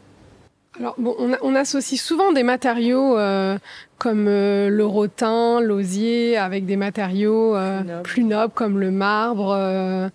[0.79, 3.59] Alors bon, on, associe souvent des matériaux euh,
[3.99, 7.57] comme euh, le rotin, l'osier, avec des matériaux
[8.05, 8.55] plus, nobles.
[8.55, 10.11] comme le marbre.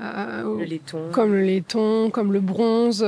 [0.00, 1.10] Le laiton.
[1.12, 3.06] comme le laiton, comme le bronze,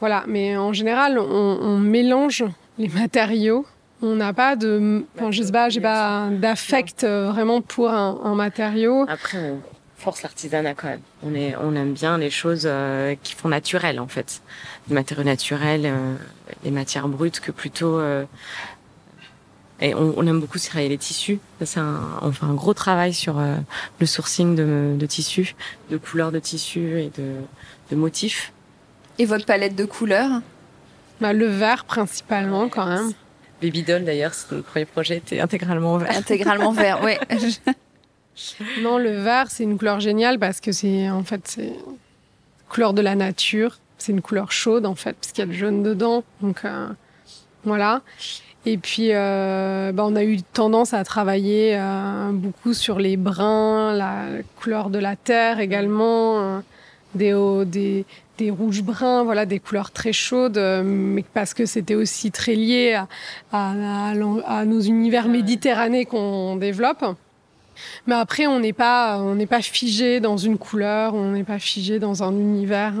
[0.00, 0.24] voilà.
[0.26, 2.44] Mais en général, on, on mélange
[2.78, 3.66] les matériaux.
[4.02, 8.34] On n'a pas de, enfin, je sais pas, j'ai pas d'affect euh, vraiment pour un,
[8.34, 9.06] matériau.
[9.08, 9.60] Après, on
[9.96, 11.00] force l'artisanat quand même.
[11.22, 14.42] On est, on aime bien les choses euh, qui font naturel en fait,
[14.88, 16.16] les matériaux naturels, euh,
[16.64, 18.00] les matières brutes que plutôt.
[19.82, 21.40] Et on, aime beaucoup travailler les tissus.
[21.64, 23.40] C'est un, on fait un gros travail sur
[23.98, 25.56] le sourcing de, de tissus,
[25.90, 27.34] de couleurs de tissus et de,
[27.90, 28.52] de motifs.
[29.18, 30.40] Et votre palette de couleurs?
[31.20, 33.12] Bah, le vert principalement quand même.
[33.60, 36.16] Baby Doll d'ailleurs, le premier projet était intégralement vert.
[36.16, 37.12] Intégralement vert, oui.
[38.82, 41.72] non, le vert c'est une couleur géniale parce que c'est en fait c'est
[42.68, 43.78] couleur de la nature.
[43.98, 46.24] C'est une couleur chaude en fait puisqu'il y a le jaune dedans.
[46.40, 46.88] Donc euh,
[47.62, 48.02] voilà.
[48.64, 53.92] Et puis, euh, bah, on a eu tendance à travailler euh, beaucoup sur les bruns,
[53.92, 54.26] la
[54.60, 56.62] couleur de la terre également,
[57.16, 57.34] des,
[57.66, 58.04] des,
[58.38, 62.54] des rouges bruns, voilà, des couleurs très chaudes, euh, mais parce que c'était aussi très
[62.54, 63.00] lié
[63.52, 67.04] à, nos univers méditerranéens qu'on développe.
[68.06, 71.58] Mais après, on n'est pas, on n'est pas figé dans une couleur, on n'est pas
[71.58, 72.94] figé dans un univers.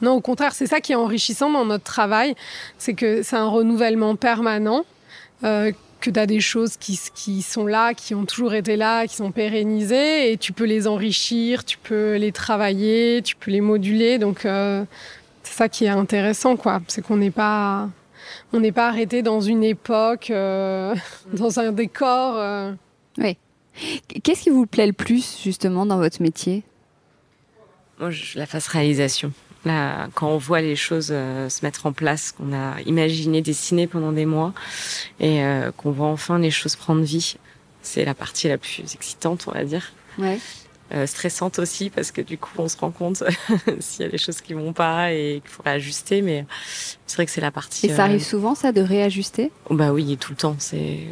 [0.00, 2.34] Non, au contraire, c'est ça qui est enrichissant dans notre travail,
[2.78, 4.84] c'est que c'est un renouvellement permanent.
[5.44, 9.06] Euh, que tu as des choses qui, qui sont là, qui ont toujours été là,
[9.06, 13.60] qui sont pérennisées, et tu peux les enrichir, tu peux les travailler, tu peux les
[13.60, 14.18] moduler.
[14.18, 14.84] Donc, euh,
[15.42, 16.80] c'est ça qui est intéressant, quoi.
[16.88, 17.88] C'est qu'on n'est pas,
[18.52, 20.94] on n'est pas arrêté dans une époque, euh,
[21.32, 22.36] dans un décor.
[22.38, 22.72] Euh.
[23.18, 23.36] Oui.
[24.24, 26.64] Qu'est-ce qui vous plaît le plus, justement, dans votre métier?
[27.98, 29.32] Moi, je, la phase réalisation.
[29.64, 33.86] Là, quand on voit les choses euh, se mettre en place, qu'on a imaginé, dessiné
[33.86, 34.54] pendant des mois,
[35.18, 37.36] et euh, qu'on voit enfin les choses prendre vie,
[37.82, 39.92] c'est la partie la plus excitante, on va dire.
[40.18, 40.38] Ouais.
[40.92, 43.22] Euh, stressante aussi parce que du coup on se rend compte
[43.78, 46.46] s'il y a des choses qui vont pas et qu'il faudrait ajuster mais
[47.06, 49.52] c'est vrai que c'est la partie et ça arrive souvent ça de réajuster?
[49.68, 51.06] Oh, bah oui tout le temps c'est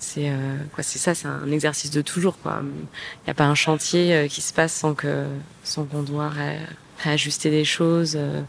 [0.00, 0.32] c'est
[0.74, 4.26] quoi c'est ça c'est un exercice de toujours quoi il n'y a pas un chantier
[4.28, 5.24] qui se passe sans que
[5.62, 6.32] sans qu'on doit
[7.02, 8.14] réajuster des choses.
[8.16, 8.42] Euh.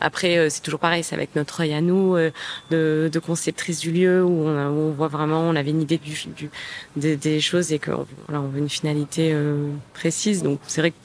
[0.00, 2.30] Après, euh, c'est toujours pareil, c'est avec notre œil à nous, euh,
[2.70, 6.12] de, de, conceptrice du lieu, où on, on, voit vraiment, on avait une idée du,
[6.36, 6.50] du
[6.96, 7.80] des, des, choses et
[8.26, 9.34] voilà, on veut une finalité
[9.94, 10.42] précise.
[10.42, 10.96] Donc c'est vrai que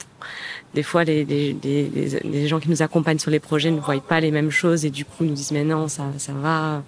[0.74, 1.88] des fois, les, les, les,
[2.24, 4.90] les, gens qui nous accompagnent sur les projets ne voient pas les mêmes choses et
[4.90, 6.82] du coup nous disent mais non, ça, ça va,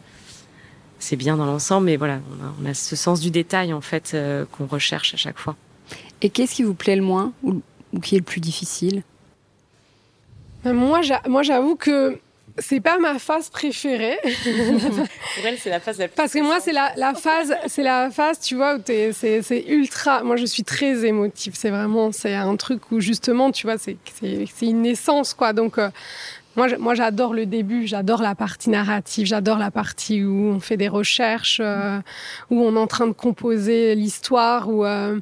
[0.99, 1.87] c'est bien dans l'ensemble.
[1.87, 4.17] Mais voilà, on a, on a, ce sens du détail en fait
[4.51, 5.57] qu'on recherche à chaque fois.
[6.21, 9.03] Et qu'est-ce qui vous plaît le moins ou, ou qui est le plus difficile?
[10.65, 11.03] Moi,
[11.43, 12.19] j'avoue que
[12.59, 14.19] c'est pas ma phase préférée.
[14.25, 17.83] Pour elle, c'est la phase la plus Parce que moi, c'est la, la, phase, c'est
[17.83, 20.23] la phase, tu vois, où c'est ultra.
[20.23, 21.55] Moi, je suis très émotive.
[21.57, 23.97] C'est vraiment, c'est un truc où justement, tu vois, c'est
[24.61, 25.53] une naissance, quoi.
[25.53, 25.89] Donc, euh,
[26.57, 30.77] moi, moi, j'adore le début, j'adore la partie narrative, j'adore la partie où on fait
[30.77, 31.99] des recherches, euh,
[32.51, 35.19] où on est en train de composer l'histoire, où euh,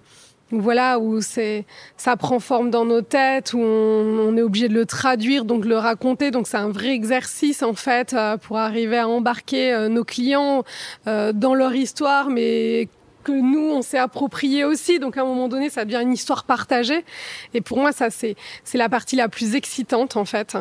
[0.53, 1.65] voilà où c'est
[1.97, 5.77] ça prend forme dans nos têtes où on, est obligé de le traduire donc le
[5.77, 6.31] raconter.
[6.31, 10.65] Donc c'est un vrai exercice en fait euh, pour arriver à embarquer euh, nos clients
[11.07, 12.89] euh, dans leur histoire mais
[13.23, 14.99] que nous on s'est approprié aussi.
[14.99, 17.05] Donc à un moment donné ça devient une histoire partagée.
[17.55, 18.35] Et pour moi ça c'est
[18.65, 20.57] c'est la partie la plus excitante en fait.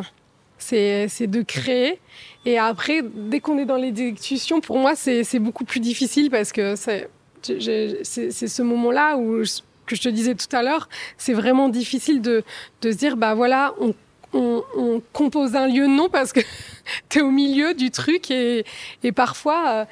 [0.57, 1.99] C'est c'est de créer.
[2.45, 6.29] Et après dès qu'on est dans les discussions pour moi c'est c'est beaucoup plus difficile
[6.29, 7.09] parce que c'est
[7.41, 9.43] c'est ce moment-là où
[9.89, 12.43] que je te disais tout à l'heure, c'est vraiment difficile de,
[12.81, 13.93] de se dire, bah voilà, on,
[14.33, 16.39] on, compose un lieu non parce que
[17.09, 18.65] tu es au milieu du truc et,
[19.03, 19.85] et parfois euh,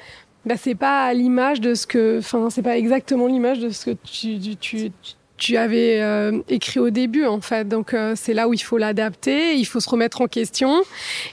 [0.44, 3.96] bah, c'est pas l'image de ce que enfin c'est pas exactement l'image de ce que
[4.04, 4.92] tu, tu, tu,
[5.36, 7.66] tu avais euh, écrit au début en fait.
[7.66, 10.82] Donc euh, c'est là où il faut l'adapter il faut se remettre en question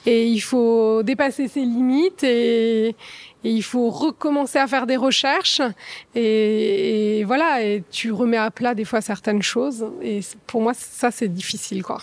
[0.06, 2.96] et il faut dépasser ses limites et,
[3.46, 5.62] et il faut recommencer à faire des recherches
[6.16, 10.74] et, et, voilà et tu remets à plat des fois certaines choses et pour moi
[10.74, 12.02] ça c'est difficile quoi.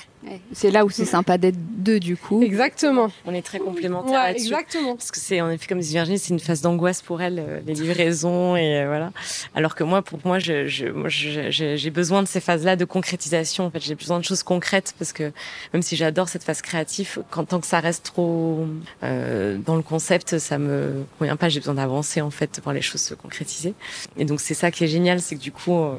[0.52, 2.42] C'est là où c'est sympa d'être deux du coup.
[2.42, 3.10] Exactement.
[3.26, 4.46] On est très complémentaires ouais, là-dessus.
[4.46, 4.96] Exactement.
[4.96, 7.60] Parce que c'est en effet comme dit Virginie, c'est une phase d'angoisse pour elle euh,
[7.66, 9.12] les livraisons et euh, voilà.
[9.54, 13.80] Alors que moi pour moi je j'ai besoin de ces phases-là de concrétisation en fait,
[13.80, 15.32] j'ai besoin de choses concrètes parce que
[15.72, 18.66] même si j'adore cette phase créative quand tant que ça reste trop
[19.02, 22.82] euh, dans le concept, ça me convient pas, j'ai besoin d'avancer en fait pour les
[22.82, 23.74] choses se concrétiser.
[24.16, 25.96] Et donc c'est ça qui est génial, c'est que du coup euh,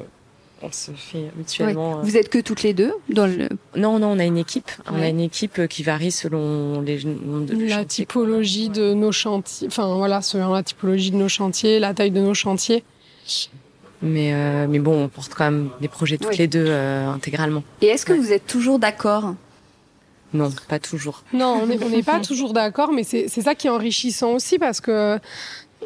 [0.64, 1.98] on se fait mutuellement.
[1.98, 2.04] Ouais.
[2.04, 3.50] Vous êtes que toutes les deux dans le.
[3.76, 4.72] Non, non, on a une équipe.
[4.92, 9.68] On a une équipe euh, qui varie selon les de la typologie de nos chantiers.
[9.68, 12.84] Enfin voilà, selon la typologie de nos chantiers, la taille de nos chantiers.
[14.02, 16.38] Mais euh, mais bon, on porte quand même des projets toutes oui.
[16.38, 17.64] les deux euh, intégralement.
[17.82, 18.20] Et est-ce que ouais.
[18.20, 19.36] vous êtes toujours d'accord?
[20.34, 21.24] Non, pas toujours.
[21.32, 25.20] Non, on n'est pas toujours d'accord, mais c'est ça qui est enrichissant aussi parce que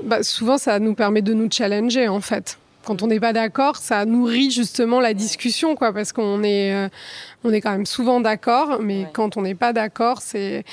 [0.03, 3.75] bah, souvent ça nous permet de nous challenger en fait quand on n'est pas d'accord,
[3.75, 6.87] ça nourrit justement la discussion, quoi, parce qu'on est, euh,
[7.43, 9.09] on est quand même souvent d'accord, mais ouais.
[9.11, 10.63] quand on n'est pas d'accord, c'est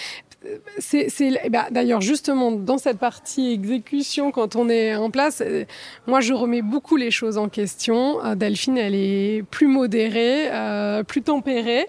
[0.78, 5.64] c'est bah, d'ailleurs justement dans cette partie exécution quand on est en place euh,
[6.06, 11.02] moi je remets beaucoup les choses en question euh, Delphine elle est plus modérée euh,
[11.02, 11.86] plus tempérée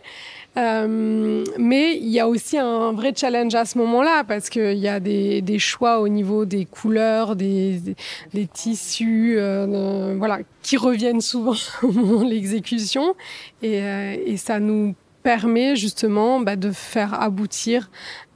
[0.55, 4.99] mais il y a aussi un vrai challenge à ce moment-là parce qu'il y a
[4.99, 7.95] des, des, choix au niveau des couleurs, des, des,
[8.33, 13.15] des tissus, euh, voilà, qui reviennent souvent au moment de l'exécution
[13.61, 17.89] et, euh, et, ça nous permet justement bah, de faire aboutir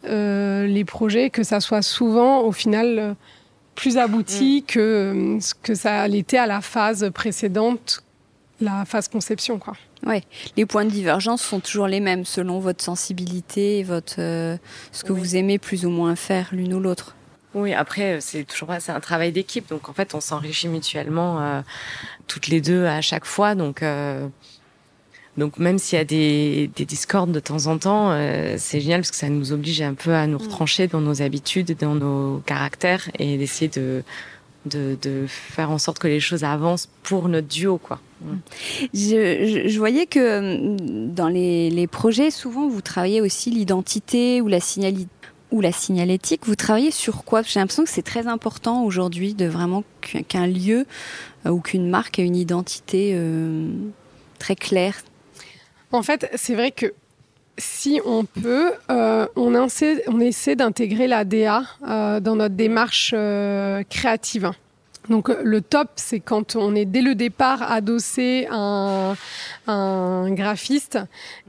[0.06, 3.16] euh, les projets, que ça soit souvent au final
[3.76, 4.72] plus abouti mmh.
[4.72, 8.04] que ce que ça l'était à la phase précédente,
[8.60, 9.74] la phase conception, quoi.
[10.06, 10.24] Ouais,
[10.56, 14.58] les points de divergence sont toujours les mêmes selon votre sensibilité, votre euh,
[14.92, 15.20] ce que oui.
[15.20, 17.16] vous aimez plus ou moins faire l'une ou l'autre.
[17.54, 21.62] Oui, après c'est toujours c'est un travail d'équipe, donc en fait on s'enrichit mutuellement euh,
[22.28, 24.28] toutes les deux à chaque fois, donc euh,
[25.36, 29.02] donc même s'il y a des, des discordes de temps en temps, euh, c'est génial
[29.02, 32.38] parce que ça nous oblige un peu à nous retrancher dans nos habitudes, dans nos
[32.46, 34.04] caractères et d'essayer de
[34.66, 38.00] de, de faire en sorte que les choses avancent pour notre duo, quoi.
[38.94, 40.76] Je, je, voyais que
[41.08, 46.42] dans les, projets, souvent vous travaillez aussi l'identité ou la signalétique.
[46.46, 47.42] Vous travaillez sur quoi?
[47.42, 49.84] J'ai l'impression que c'est très important aujourd'hui de vraiment
[50.28, 50.86] qu'un lieu
[51.46, 53.68] euh, ou qu'une marque ait une identité euh,
[54.38, 54.96] très claire.
[55.92, 56.94] En fait, c'est vrai que
[57.60, 59.54] si on peut, euh, on,
[60.20, 64.52] essaie, d'intégrer la DA euh, dans notre démarche euh, créative.
[65.10, 69.18] Donc le top, c'est quand on est dès le départ adossé à un,
[69.68, 71.00] un graphiste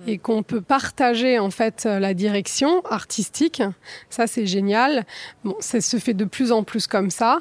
[0.07, 3.63] et qu'on peut partager en fait la direction artistique.
[4.09, 5.05] Ça, c'est génial.
[5.45, 7.41] Bon, ça se fait de plus en plus comme ça.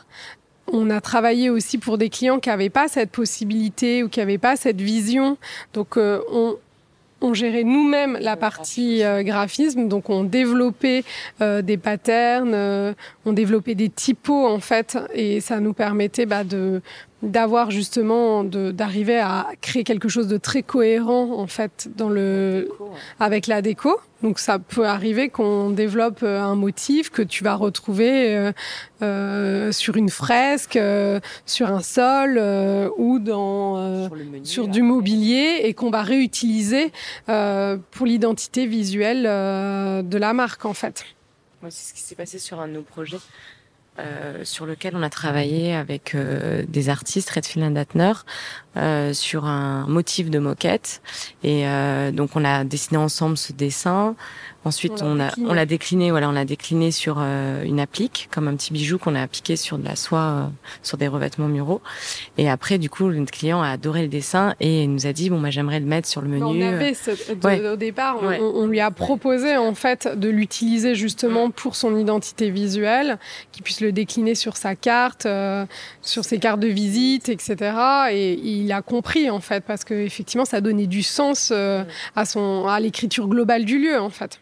[0.72, 4.38] On a travaillé aussi pour des clients qui n'avaient pas cette possibilité ou qui n'avaient
[4.38, 5.38] pas cette vision.
[5.74, 6.58] Donc euh, on,
[7.22, 11.04] on gérait nous-mêmes la partie euh, graphisme, donc on développait
[11.42, 12.94] euh, des patterns, euh,
[13.26, 16.82] on développait des typos en fait, et ça nous permettait bah, de
[17.22, 22.70] d'avoir justement d'arriver à créer quelque chose de très cohérent en fait dans le
[23.20, 24.00] avec la déco.
[24.24, 28.52] Donc ça peut arriver qu'on développe euh, un motif que tu vas retrouver euh,
[29.02, 34.68] euh, sur une fresque euh, sur un sol euh, ou dans euh, sur, menu, sur
[34.68, 36.92] du mobilier et qu'on va réutiliser
[37.26, 41.06] pour l'identité visuelle de la marque en fait.
[41.62, 43.18] Moi c'est ce qui s'est passé sur un de nos projets
[44.44, 48.14] sur lequel on a travaillé avec euh, des artistes, Redfield Datner,
[48.78, 51.02] euh, sur un motif de moquette.
[51.44, 54.16] Et euh, donc on a dessiné ensemble ce dessin.
[54.66, 58.50] Ensuite, on, a, on l'a décliné, voilà, on l'a décliné sur euh, une applique, comme
[58.50, 60.46] un petit bijou qu'on a appliqué sur de la soie, euh,
[60.84, 61.82] sur des revêtements muraux.
[62.38, 65.38] Et après, du coup, notre client a adoré le dessin et nous a dit, bon,
[65.40, 66.44] moi, j'aimerais le mettre sur le menu.
[66.44, 67.70] On avait ce, de, ouais.
[67.70, 68.38] au départ, ouais.
[68.42, 73.18] on, lui a proposé en fait de l'utiliser justement pour son identité visuelle,
[73.54, 75.66] qu'il puisse le décliner sur sa carte, euh,
[76.02, 77.56] sur ses cartes de visite, etc.
[78.12, 81.84] Et il a compris en fait parce que effectivement, ça donnait du sens euh,
[82.16, 84.40] à son à l'écriture globale du lieu en fait.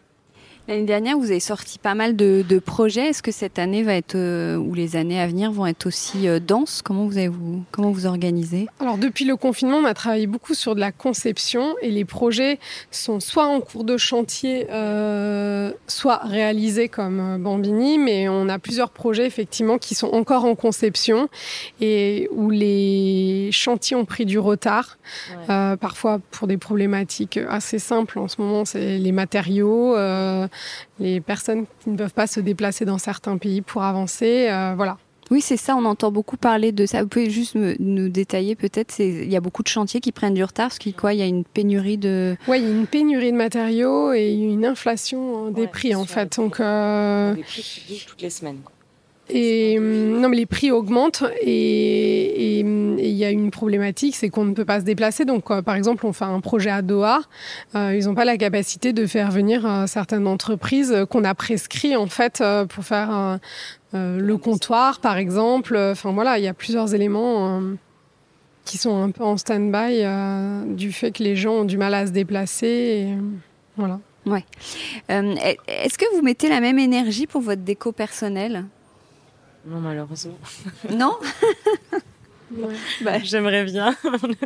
[0.68, 3.06] L'année dernière, vous avez sorti pas mal de, projets.
[3.06, 6.28] Est-ce que cette année va être, euh, ou les années à venir vont être aussi
[6.28, 6.82] euh, denses?
[6.82, 8.66] Comment vous avez vous, comment vous organisez?
[8.78, 12.58] Alors depuis le confinement, on a travaillé beaucoup sur de la conception et les projets
[12.90, 18.90] sont soit en cours de chantier, euh, soit réalisés comme Bambini, mais on a plusieurs
[18.90, 21.30] projets effectivement qui sont encore en conception
[21.80, 24.98] et où les chantiers ont pris du retard,
[25.46, 28.18] parfois pour des problématiques assez simples.
[28.18, 29.96] En ce moment, c'est les matériaux
[30.98, 34.48] les personnes qui ne peuvent pas se déplacer dans certains pays pour avancer.
[34.48, 34.98] Euh, voilà.
[35.30, 37.02] Oui, c'est ça, on entend beaucoup parler de ça.
[37.02, 40.42] Vous pouvez juste nous détailler peut-être Il y a beaucoup de chantiers qui prennent du
[40.42, 42.36] retard, parce qu'il quoi Il y a une pénurie de...
[42.48, 46.36] Oui, il y a une pénurie de matériaux et une inflation des prix en fait.
[46.36, 47.34] Donc, euh...
[47.34, 48.60] Les prix toutes les semaines.
[49.30, 54.30] Et hum, non, mais les prix augmentent et hum, il y a une problématique, c'est
[54.30, 55.24] qu'on ne peut pas se déplacer.
[55.24, 57.20] Donc, par exemple, on fait un projet à Doha,
[57.74, 61.96] euh, ils n'ont pas la capacité de faire venir euh, certaines entreprises qu'on a prescrit
[61.96, 63.38] en fait euh, pour faire
[63.92, 65.76] le comptoir, par exemple.
[65.76, 67.60] Enfin voilà, il y a plusieurs éléments
[68.64, 70.04] qui sont un peu en stand-by
[70.74, 72.66] du fait que les gens ont du mal à se déplacer.
[72.66, 73.14] Et,
[73.76, 74.00] voilà.
[74.26, 74.44] Ouais.
[75.08, 78.64] Est-ce que vous mettez la même énergie pour votre déco personnelle?
[79.66, 80.38] Non, malheureusement.
[80.90, 81.16] Non
[83.02, 83.94] bah, J'aimerais bien.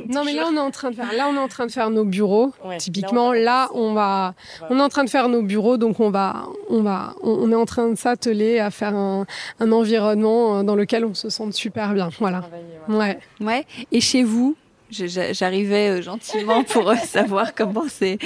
[0.09, 1.13] non, mais là on est en train de faire.
[1.13, 2.53] Là, on est en train de faire nos bureaux.
[2.79, 4.35] Typiquement, là, on va.
[4.71, 6.47] On est en train de faire nos bureaux, donc on va.
[6.69, 7.15] On va.
[7.23, 9.27] On est en train de s'atteler à faire un,
[9.61, 12.11] un, environnement euh, dans lequel on se sente super bien.
[12.19, 12.45] Voilà.
[12.89, 13.19] Ouais.
[13.41, 13.67] Ouais.
[13.93, 14.57] Et chez vous,
[14.93, 18.19] J'arrivais euh, gentiment pour euh, savoir comment c'est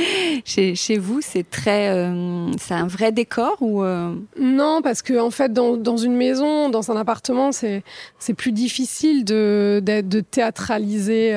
[0.45, 1.21] chez, chez, vous.
[1.23, 3.85] C'est très, euh, c'est un vrai décor ou
[4.39, 7.83] Non, parce que en fait, dans, dans une maison, dans un appartement, c'est
[8.19, 11.33] c'est plus difficile de de théâtraliser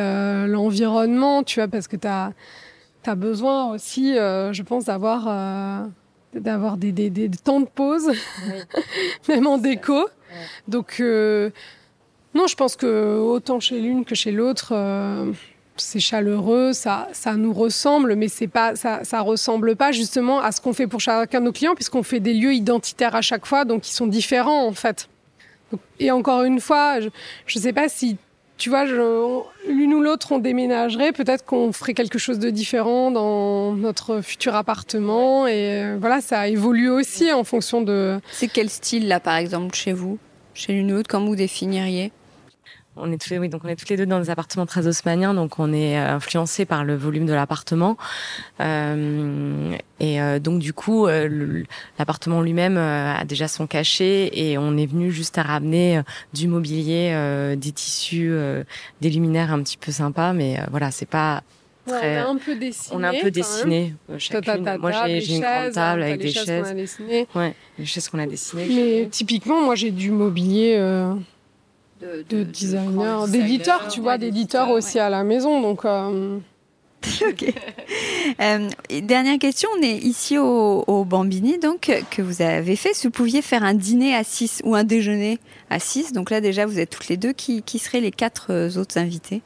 [0.48, 5.88] l'environnement, tu vois, parce que tu as besoin aussi, je pense, d'avoir
[6.34, 8.12] d'avoir des, des, des, temps de pause,
[9.28, 10.08] même en déco.
[10.68, 11.02] Donc
[12.36, 15.32] non, je pense que autant chez l'une que chez l'autre, euh,
[15.78, 20.52] c'est chaleureux, ça, ça nous ressemble, mais c'est pas, ça, ça ressemble pas justement à
[20.52, 23.46] ce qu'on fait pour chacun de nos clients, puisqu'on fait des lieux identitaires à chaque
[23.46, 25.10] fois, donc ils sont différents en fait.
[26.00, 27.10] Et encore une fois, je
[27.56, 28.18] ne sais pas si,
[28.58, 33.74] tu vois, l'une ou l'autre on déménagerait, peut-être qu'on ferait quelque chose de différent dans
[33.74, 38.20] notre futur appartement, et euh, voilà, ça évolue aussi en fonction de.
[38.32, 40.18] C'est quel style là, par exemple, chez vous,
[40.54, 42.12] chez l'une ou l'autre, comment vous définiriez?
[43.02, 44.88] On est tous les, oui, donc on est toutes les deux dans des appartements très
[44.88, 47.98] haussmanniens, donc on est euh, influencé par le volume de l'appartement.
[48.60, 51.08] Euh, et euh, donc du coup,
[51.98, 56.02] l'appartement lui-même a déjà son cachet et on est venu juste à ramener
[56.34, 58.34] du mobilier, des tissus,
[59.02, 61.44] des luminaires un petit peu sympas, mais voilà, c'est pas
[61.86, 62.22] Très...
[62.22, 62.96] on a un peu dessiné.
[62.96, 63.96] On a un peu dessiné.
[64.08, 66.96] moi, j'ai une grande table avec des chaises.
[67.36, 68.68] Ouais, les chaises qu'on a dessinées.
[68.70, 70.78] Mais typiquement, moi, j'ai du mobilier
[72.00, 75.62] de, de, designers, d'éditeurs, tu vois, d'éditeurs aussi à la maison.
[75.62, 76.40] Donc, euh...
[77.30, 77.54] ok.
[78.42, 78.70] Euh,
[79.02, 82.94] dernière question, on est ici au, au, Bambini, donc que vous avez fait.
[82.94, 85.40] Si vous pouviez faire un dîner à 6 ou un déjeuner
[85.70, 88.48] à 6, donc là déjà vous êtes toutes les deux, qui, qui seraient les quatre
[88.52, 89.42] euh, autres invités?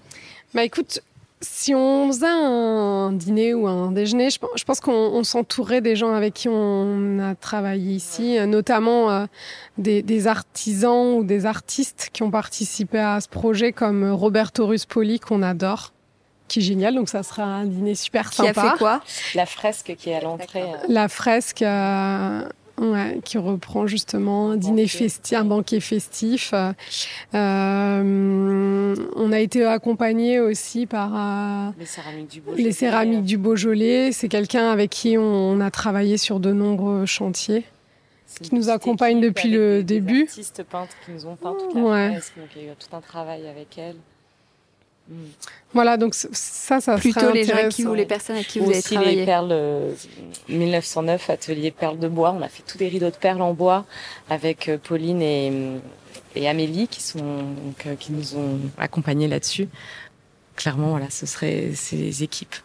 [0.54, 1.02] Bah écoute,
[1.44, 6.34] si on faisait un dîner ou un déjeuner, je, pense qu'on s'entourait des gens avec
[6.34, 9.26] qui on a travaillé ici, notamment euh,
[9.78, 15.44] des, artisans ou des artistes qui ont participé à ce projet, comme Roberto Ruspoli, qu'on
[15.44, 15.92] adore,
[16.48, 16.96] qui est génial.
[16.96, 18.54] Donc ça sera un dîner super sympa.
[18.54, 19.02] Qui a fait quoi?
[19.36, 20.64] La fresque qui est à l'entrée.
[20.64, 20.78] Euh.
[20.88, 21.62] La fresque.
[21.62, 22.48] Euh,
[22.82, 26.56] Ouais, qui reprend justement un dîner festif, un banquet festif.
[27.36, 32.64] Euh, on a été accompagné aussi par euh, les céramiques du Beaujolais.
[32.64, 34.12] Les céramiques du Beaujolais.
[34.12, 37.64] C'est quelqu'un avec qui on a travaillé sur de nombreux chantiers
[38.42, 40.24] qui nous accompagne depuis le début.
[40.24, 42.12] Des artistes peintres qui nous ont peint toute la ouais.
[42.14, 43.98] fresque, donc il y a eu tout un travail avec elles.
[45.74, 48.82] Voilà, donc ça, ça Plutôt les gens qui vous, les personnes avec qui vous avez
[48.82, 49.16] travaillé.
[49.18, 49.92] les perles
[50.48, 52.32] 1909, euh, atelier perles de bois.
[52.38, 53.86] On a fait tous les rideaux de perles en bois
[54.30, 55.52] avec euh, Pauline et,
[56.36, 59.68] et Amélie qui sont donc, euh, qui nous ont accompagnés là-dessus.
[60.56, 62.56] Clairement, voilà, ce serait ces équipes.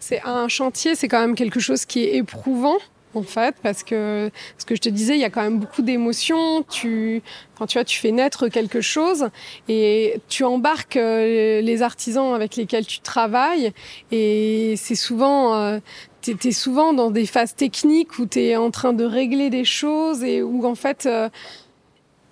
[0.00, 2.78] C'est un chantier, c'est quand même quelque chose qui est éprouvant
[3.14, 5.82] en fait, parce que ce que je te disais, il y a quand même beaucoup
[5.82, 6.62] d'émotions.
[6.62, 7.22] Tu,
[7.54, 9.28] enfin, tu vois, tu fais naître quelque chose
[9.68, 13.72] et tu embarques euh, les artisans avec lesquels tu travailles.
[14.12, 15.78] Et c'est souvent, euh,
[16.22, 19.64] tu es, souvent dans des phases techniques où tu es en train de régler des
[19.64, 21.28] choses et où en fait, euh,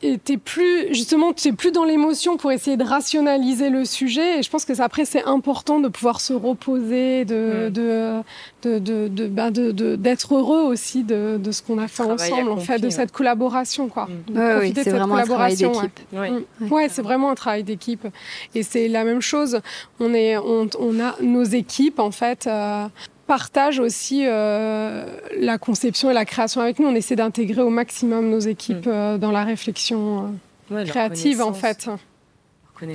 [0.01, 4.38] t'es plus justement tu es plus dans l'émotion pour essayer de rationaliser le sujet.
[4.38, 8.20] Et je pense que après c'est important de pouvoir se reposer de de
[8.62, 12.59] de de, de, ben d'être heureux aussi de, de ce qu'on a fait ensemble en
[12.59, 14.07] fait de cette collaboration quoi.
[14.07, 14.38] Mm.
[14.38, 16.01] ouais, oui, c'est vraiment un travail d'équipe.
[16.12, 16.72] ouais, mm.
[16.72, 16.88] ouais.
[16.88, 18.07] C'est vraiment un travail d'équipe.
[18.55, 19.61] Et c'est la même chose.
[20.01, 22.86] On est on, on a nos équipes en fait euh,
[23.29, 25.05] partage aussi euh,
[25.39, 26.89] la conception et la création avec nous.
[26.89, 28.91] On essaie d'intégrer au maximum nos équipes mm.
[28.91, 30.35] euh, dans la réflexion
[30.72, 31.89] euh, créative, en fait.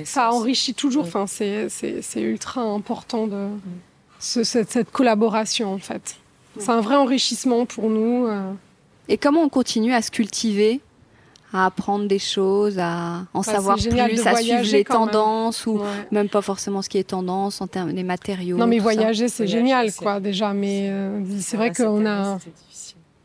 [0.04, 1.04] Ça enrichit toujours.
[1.04, 1.70] Enfin, c'est
[2.16, 3.60] ultra important de mm.
[4.18, 6.16] cette, cette, collaboration, en fait.
[6.58, 8.28] C'est un vrai enrichissement pour nous.
[9.08, 10.80] Et comment on continue à se cultiver
[11.54, 15.80] à apprendre des choses, à en savoir plus, à suivre les tendances ou
[16.10, 18.56] même pas forcément ce qui est tendance en termes des matériaux.
[18.56, 22.38] Non mais voyager c'est génial quoi déjà, mais euh, c'est vrai qu'on a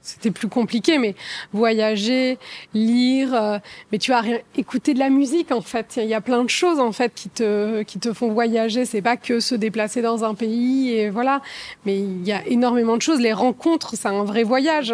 [0.10, 1.16] c'était plus compliqué, mais
[1.54, 2.38] voyager,
[2.74, 3.60] lire, euh,
[3.92, 4.24] mais tu as
[4.58, 6.00] écouter de la musique en fait.
[6.02, 8.86] Il y a plein de choses en fait qui te qui te font voyager.
[8.86, 11.42] C'est pas que se déplacer dans un pays et voilà,
[11.86, 13.20] mais il y a énormément de choses.
[13.20, 14.94] Les rencontres, c'est un vrai voyage.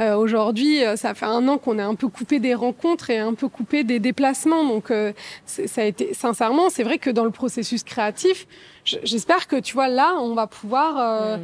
[0.00, 3.18] Euh, Aujourd'hui, euh, ça fait un an qu'on est un peu coupé des rencontres et
[3.18, 4.64] un peu coupé des déplacements.
[4.64, 5.12] Donc euh,
[5.46, 8.46] ça a été sincèrement, c'est vrai que dans le processus créatif,
[8.84, 11.38] j'espère que tu vois là, on va pouvoir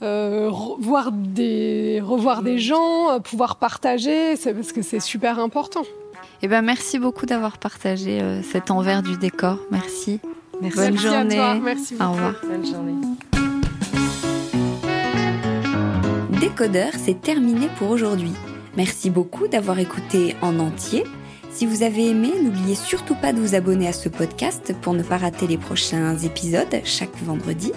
[0.00, 5.82] euh, voir des, revoir des gens, euh, pouvoir partager, c'est parce que c'est super important.
[6.40, 9.58] Eh ben, merci beaucoup d'avoir partagé euh, cet envers du décor.
[9.72, 10.20] Merci.
[10.62, 10.78] merci.
[10.78, 11.60] Bonne journée.
[11.60, 12.34] Merci Au revoir.
[12.44, 12.94] Bonne journée.
[16.40, 18.32] Décodeur, c'est terminé pour aujourd'hui.
[18.76, 21.02] Merci beaucoup d'avoir écouté en entier.
[21.50, 25.02] Si vous avez aimé, n'oubliez surtout pas de vous abonner à ce podcast pour ne
[25.02, 27.72] pas rater les prochains épisodes chaque vendredi.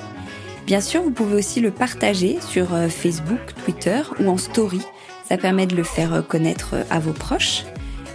[0.65, 4.81] Bien sûr, vous pouvez aussi le partager sur euh, Facebook, Twitter ou en story.
[5.27, 7.65] Ça permet de le faire euh, connaître euh, à vos proches.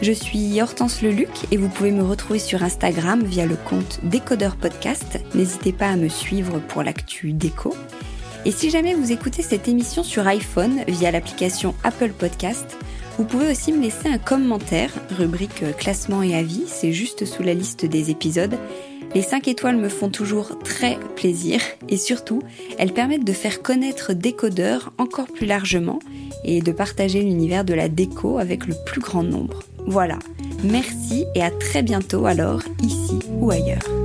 [0.01, 4.57] Je suis Hortense Leluc et vous pouvez me retrouver sur Instagram via le compte Décodeur
[4.57, 5.19] Podcast.
[5.35, 7.75] N'hésitez pas à me suivre pour l'actu déco.
[8.45, 12.77] Et si jamais vous écoutez cette émission sur iPhone via l'application Apple Podcast,
[13.19, 17.55] vous pouvez aussi me laisser un commentaire, rubrique classement et avis, c'est juste sous la
[17.55, 18.57] liste des épisodes.
[19.15, 22.43] Les 5 étoiles me font toujours très plaisir et surtout,
[22.79, 26.01] elles permettent de faire connaître Décodeur encore plus largement
[26.45, 29.63] et de partager l'univers de la déco avec le plus grand nombre.
[29.87, 30.19] Voilà,
[30.65, 33.96] merci et à très bientôt alors, ici ou ailleurs.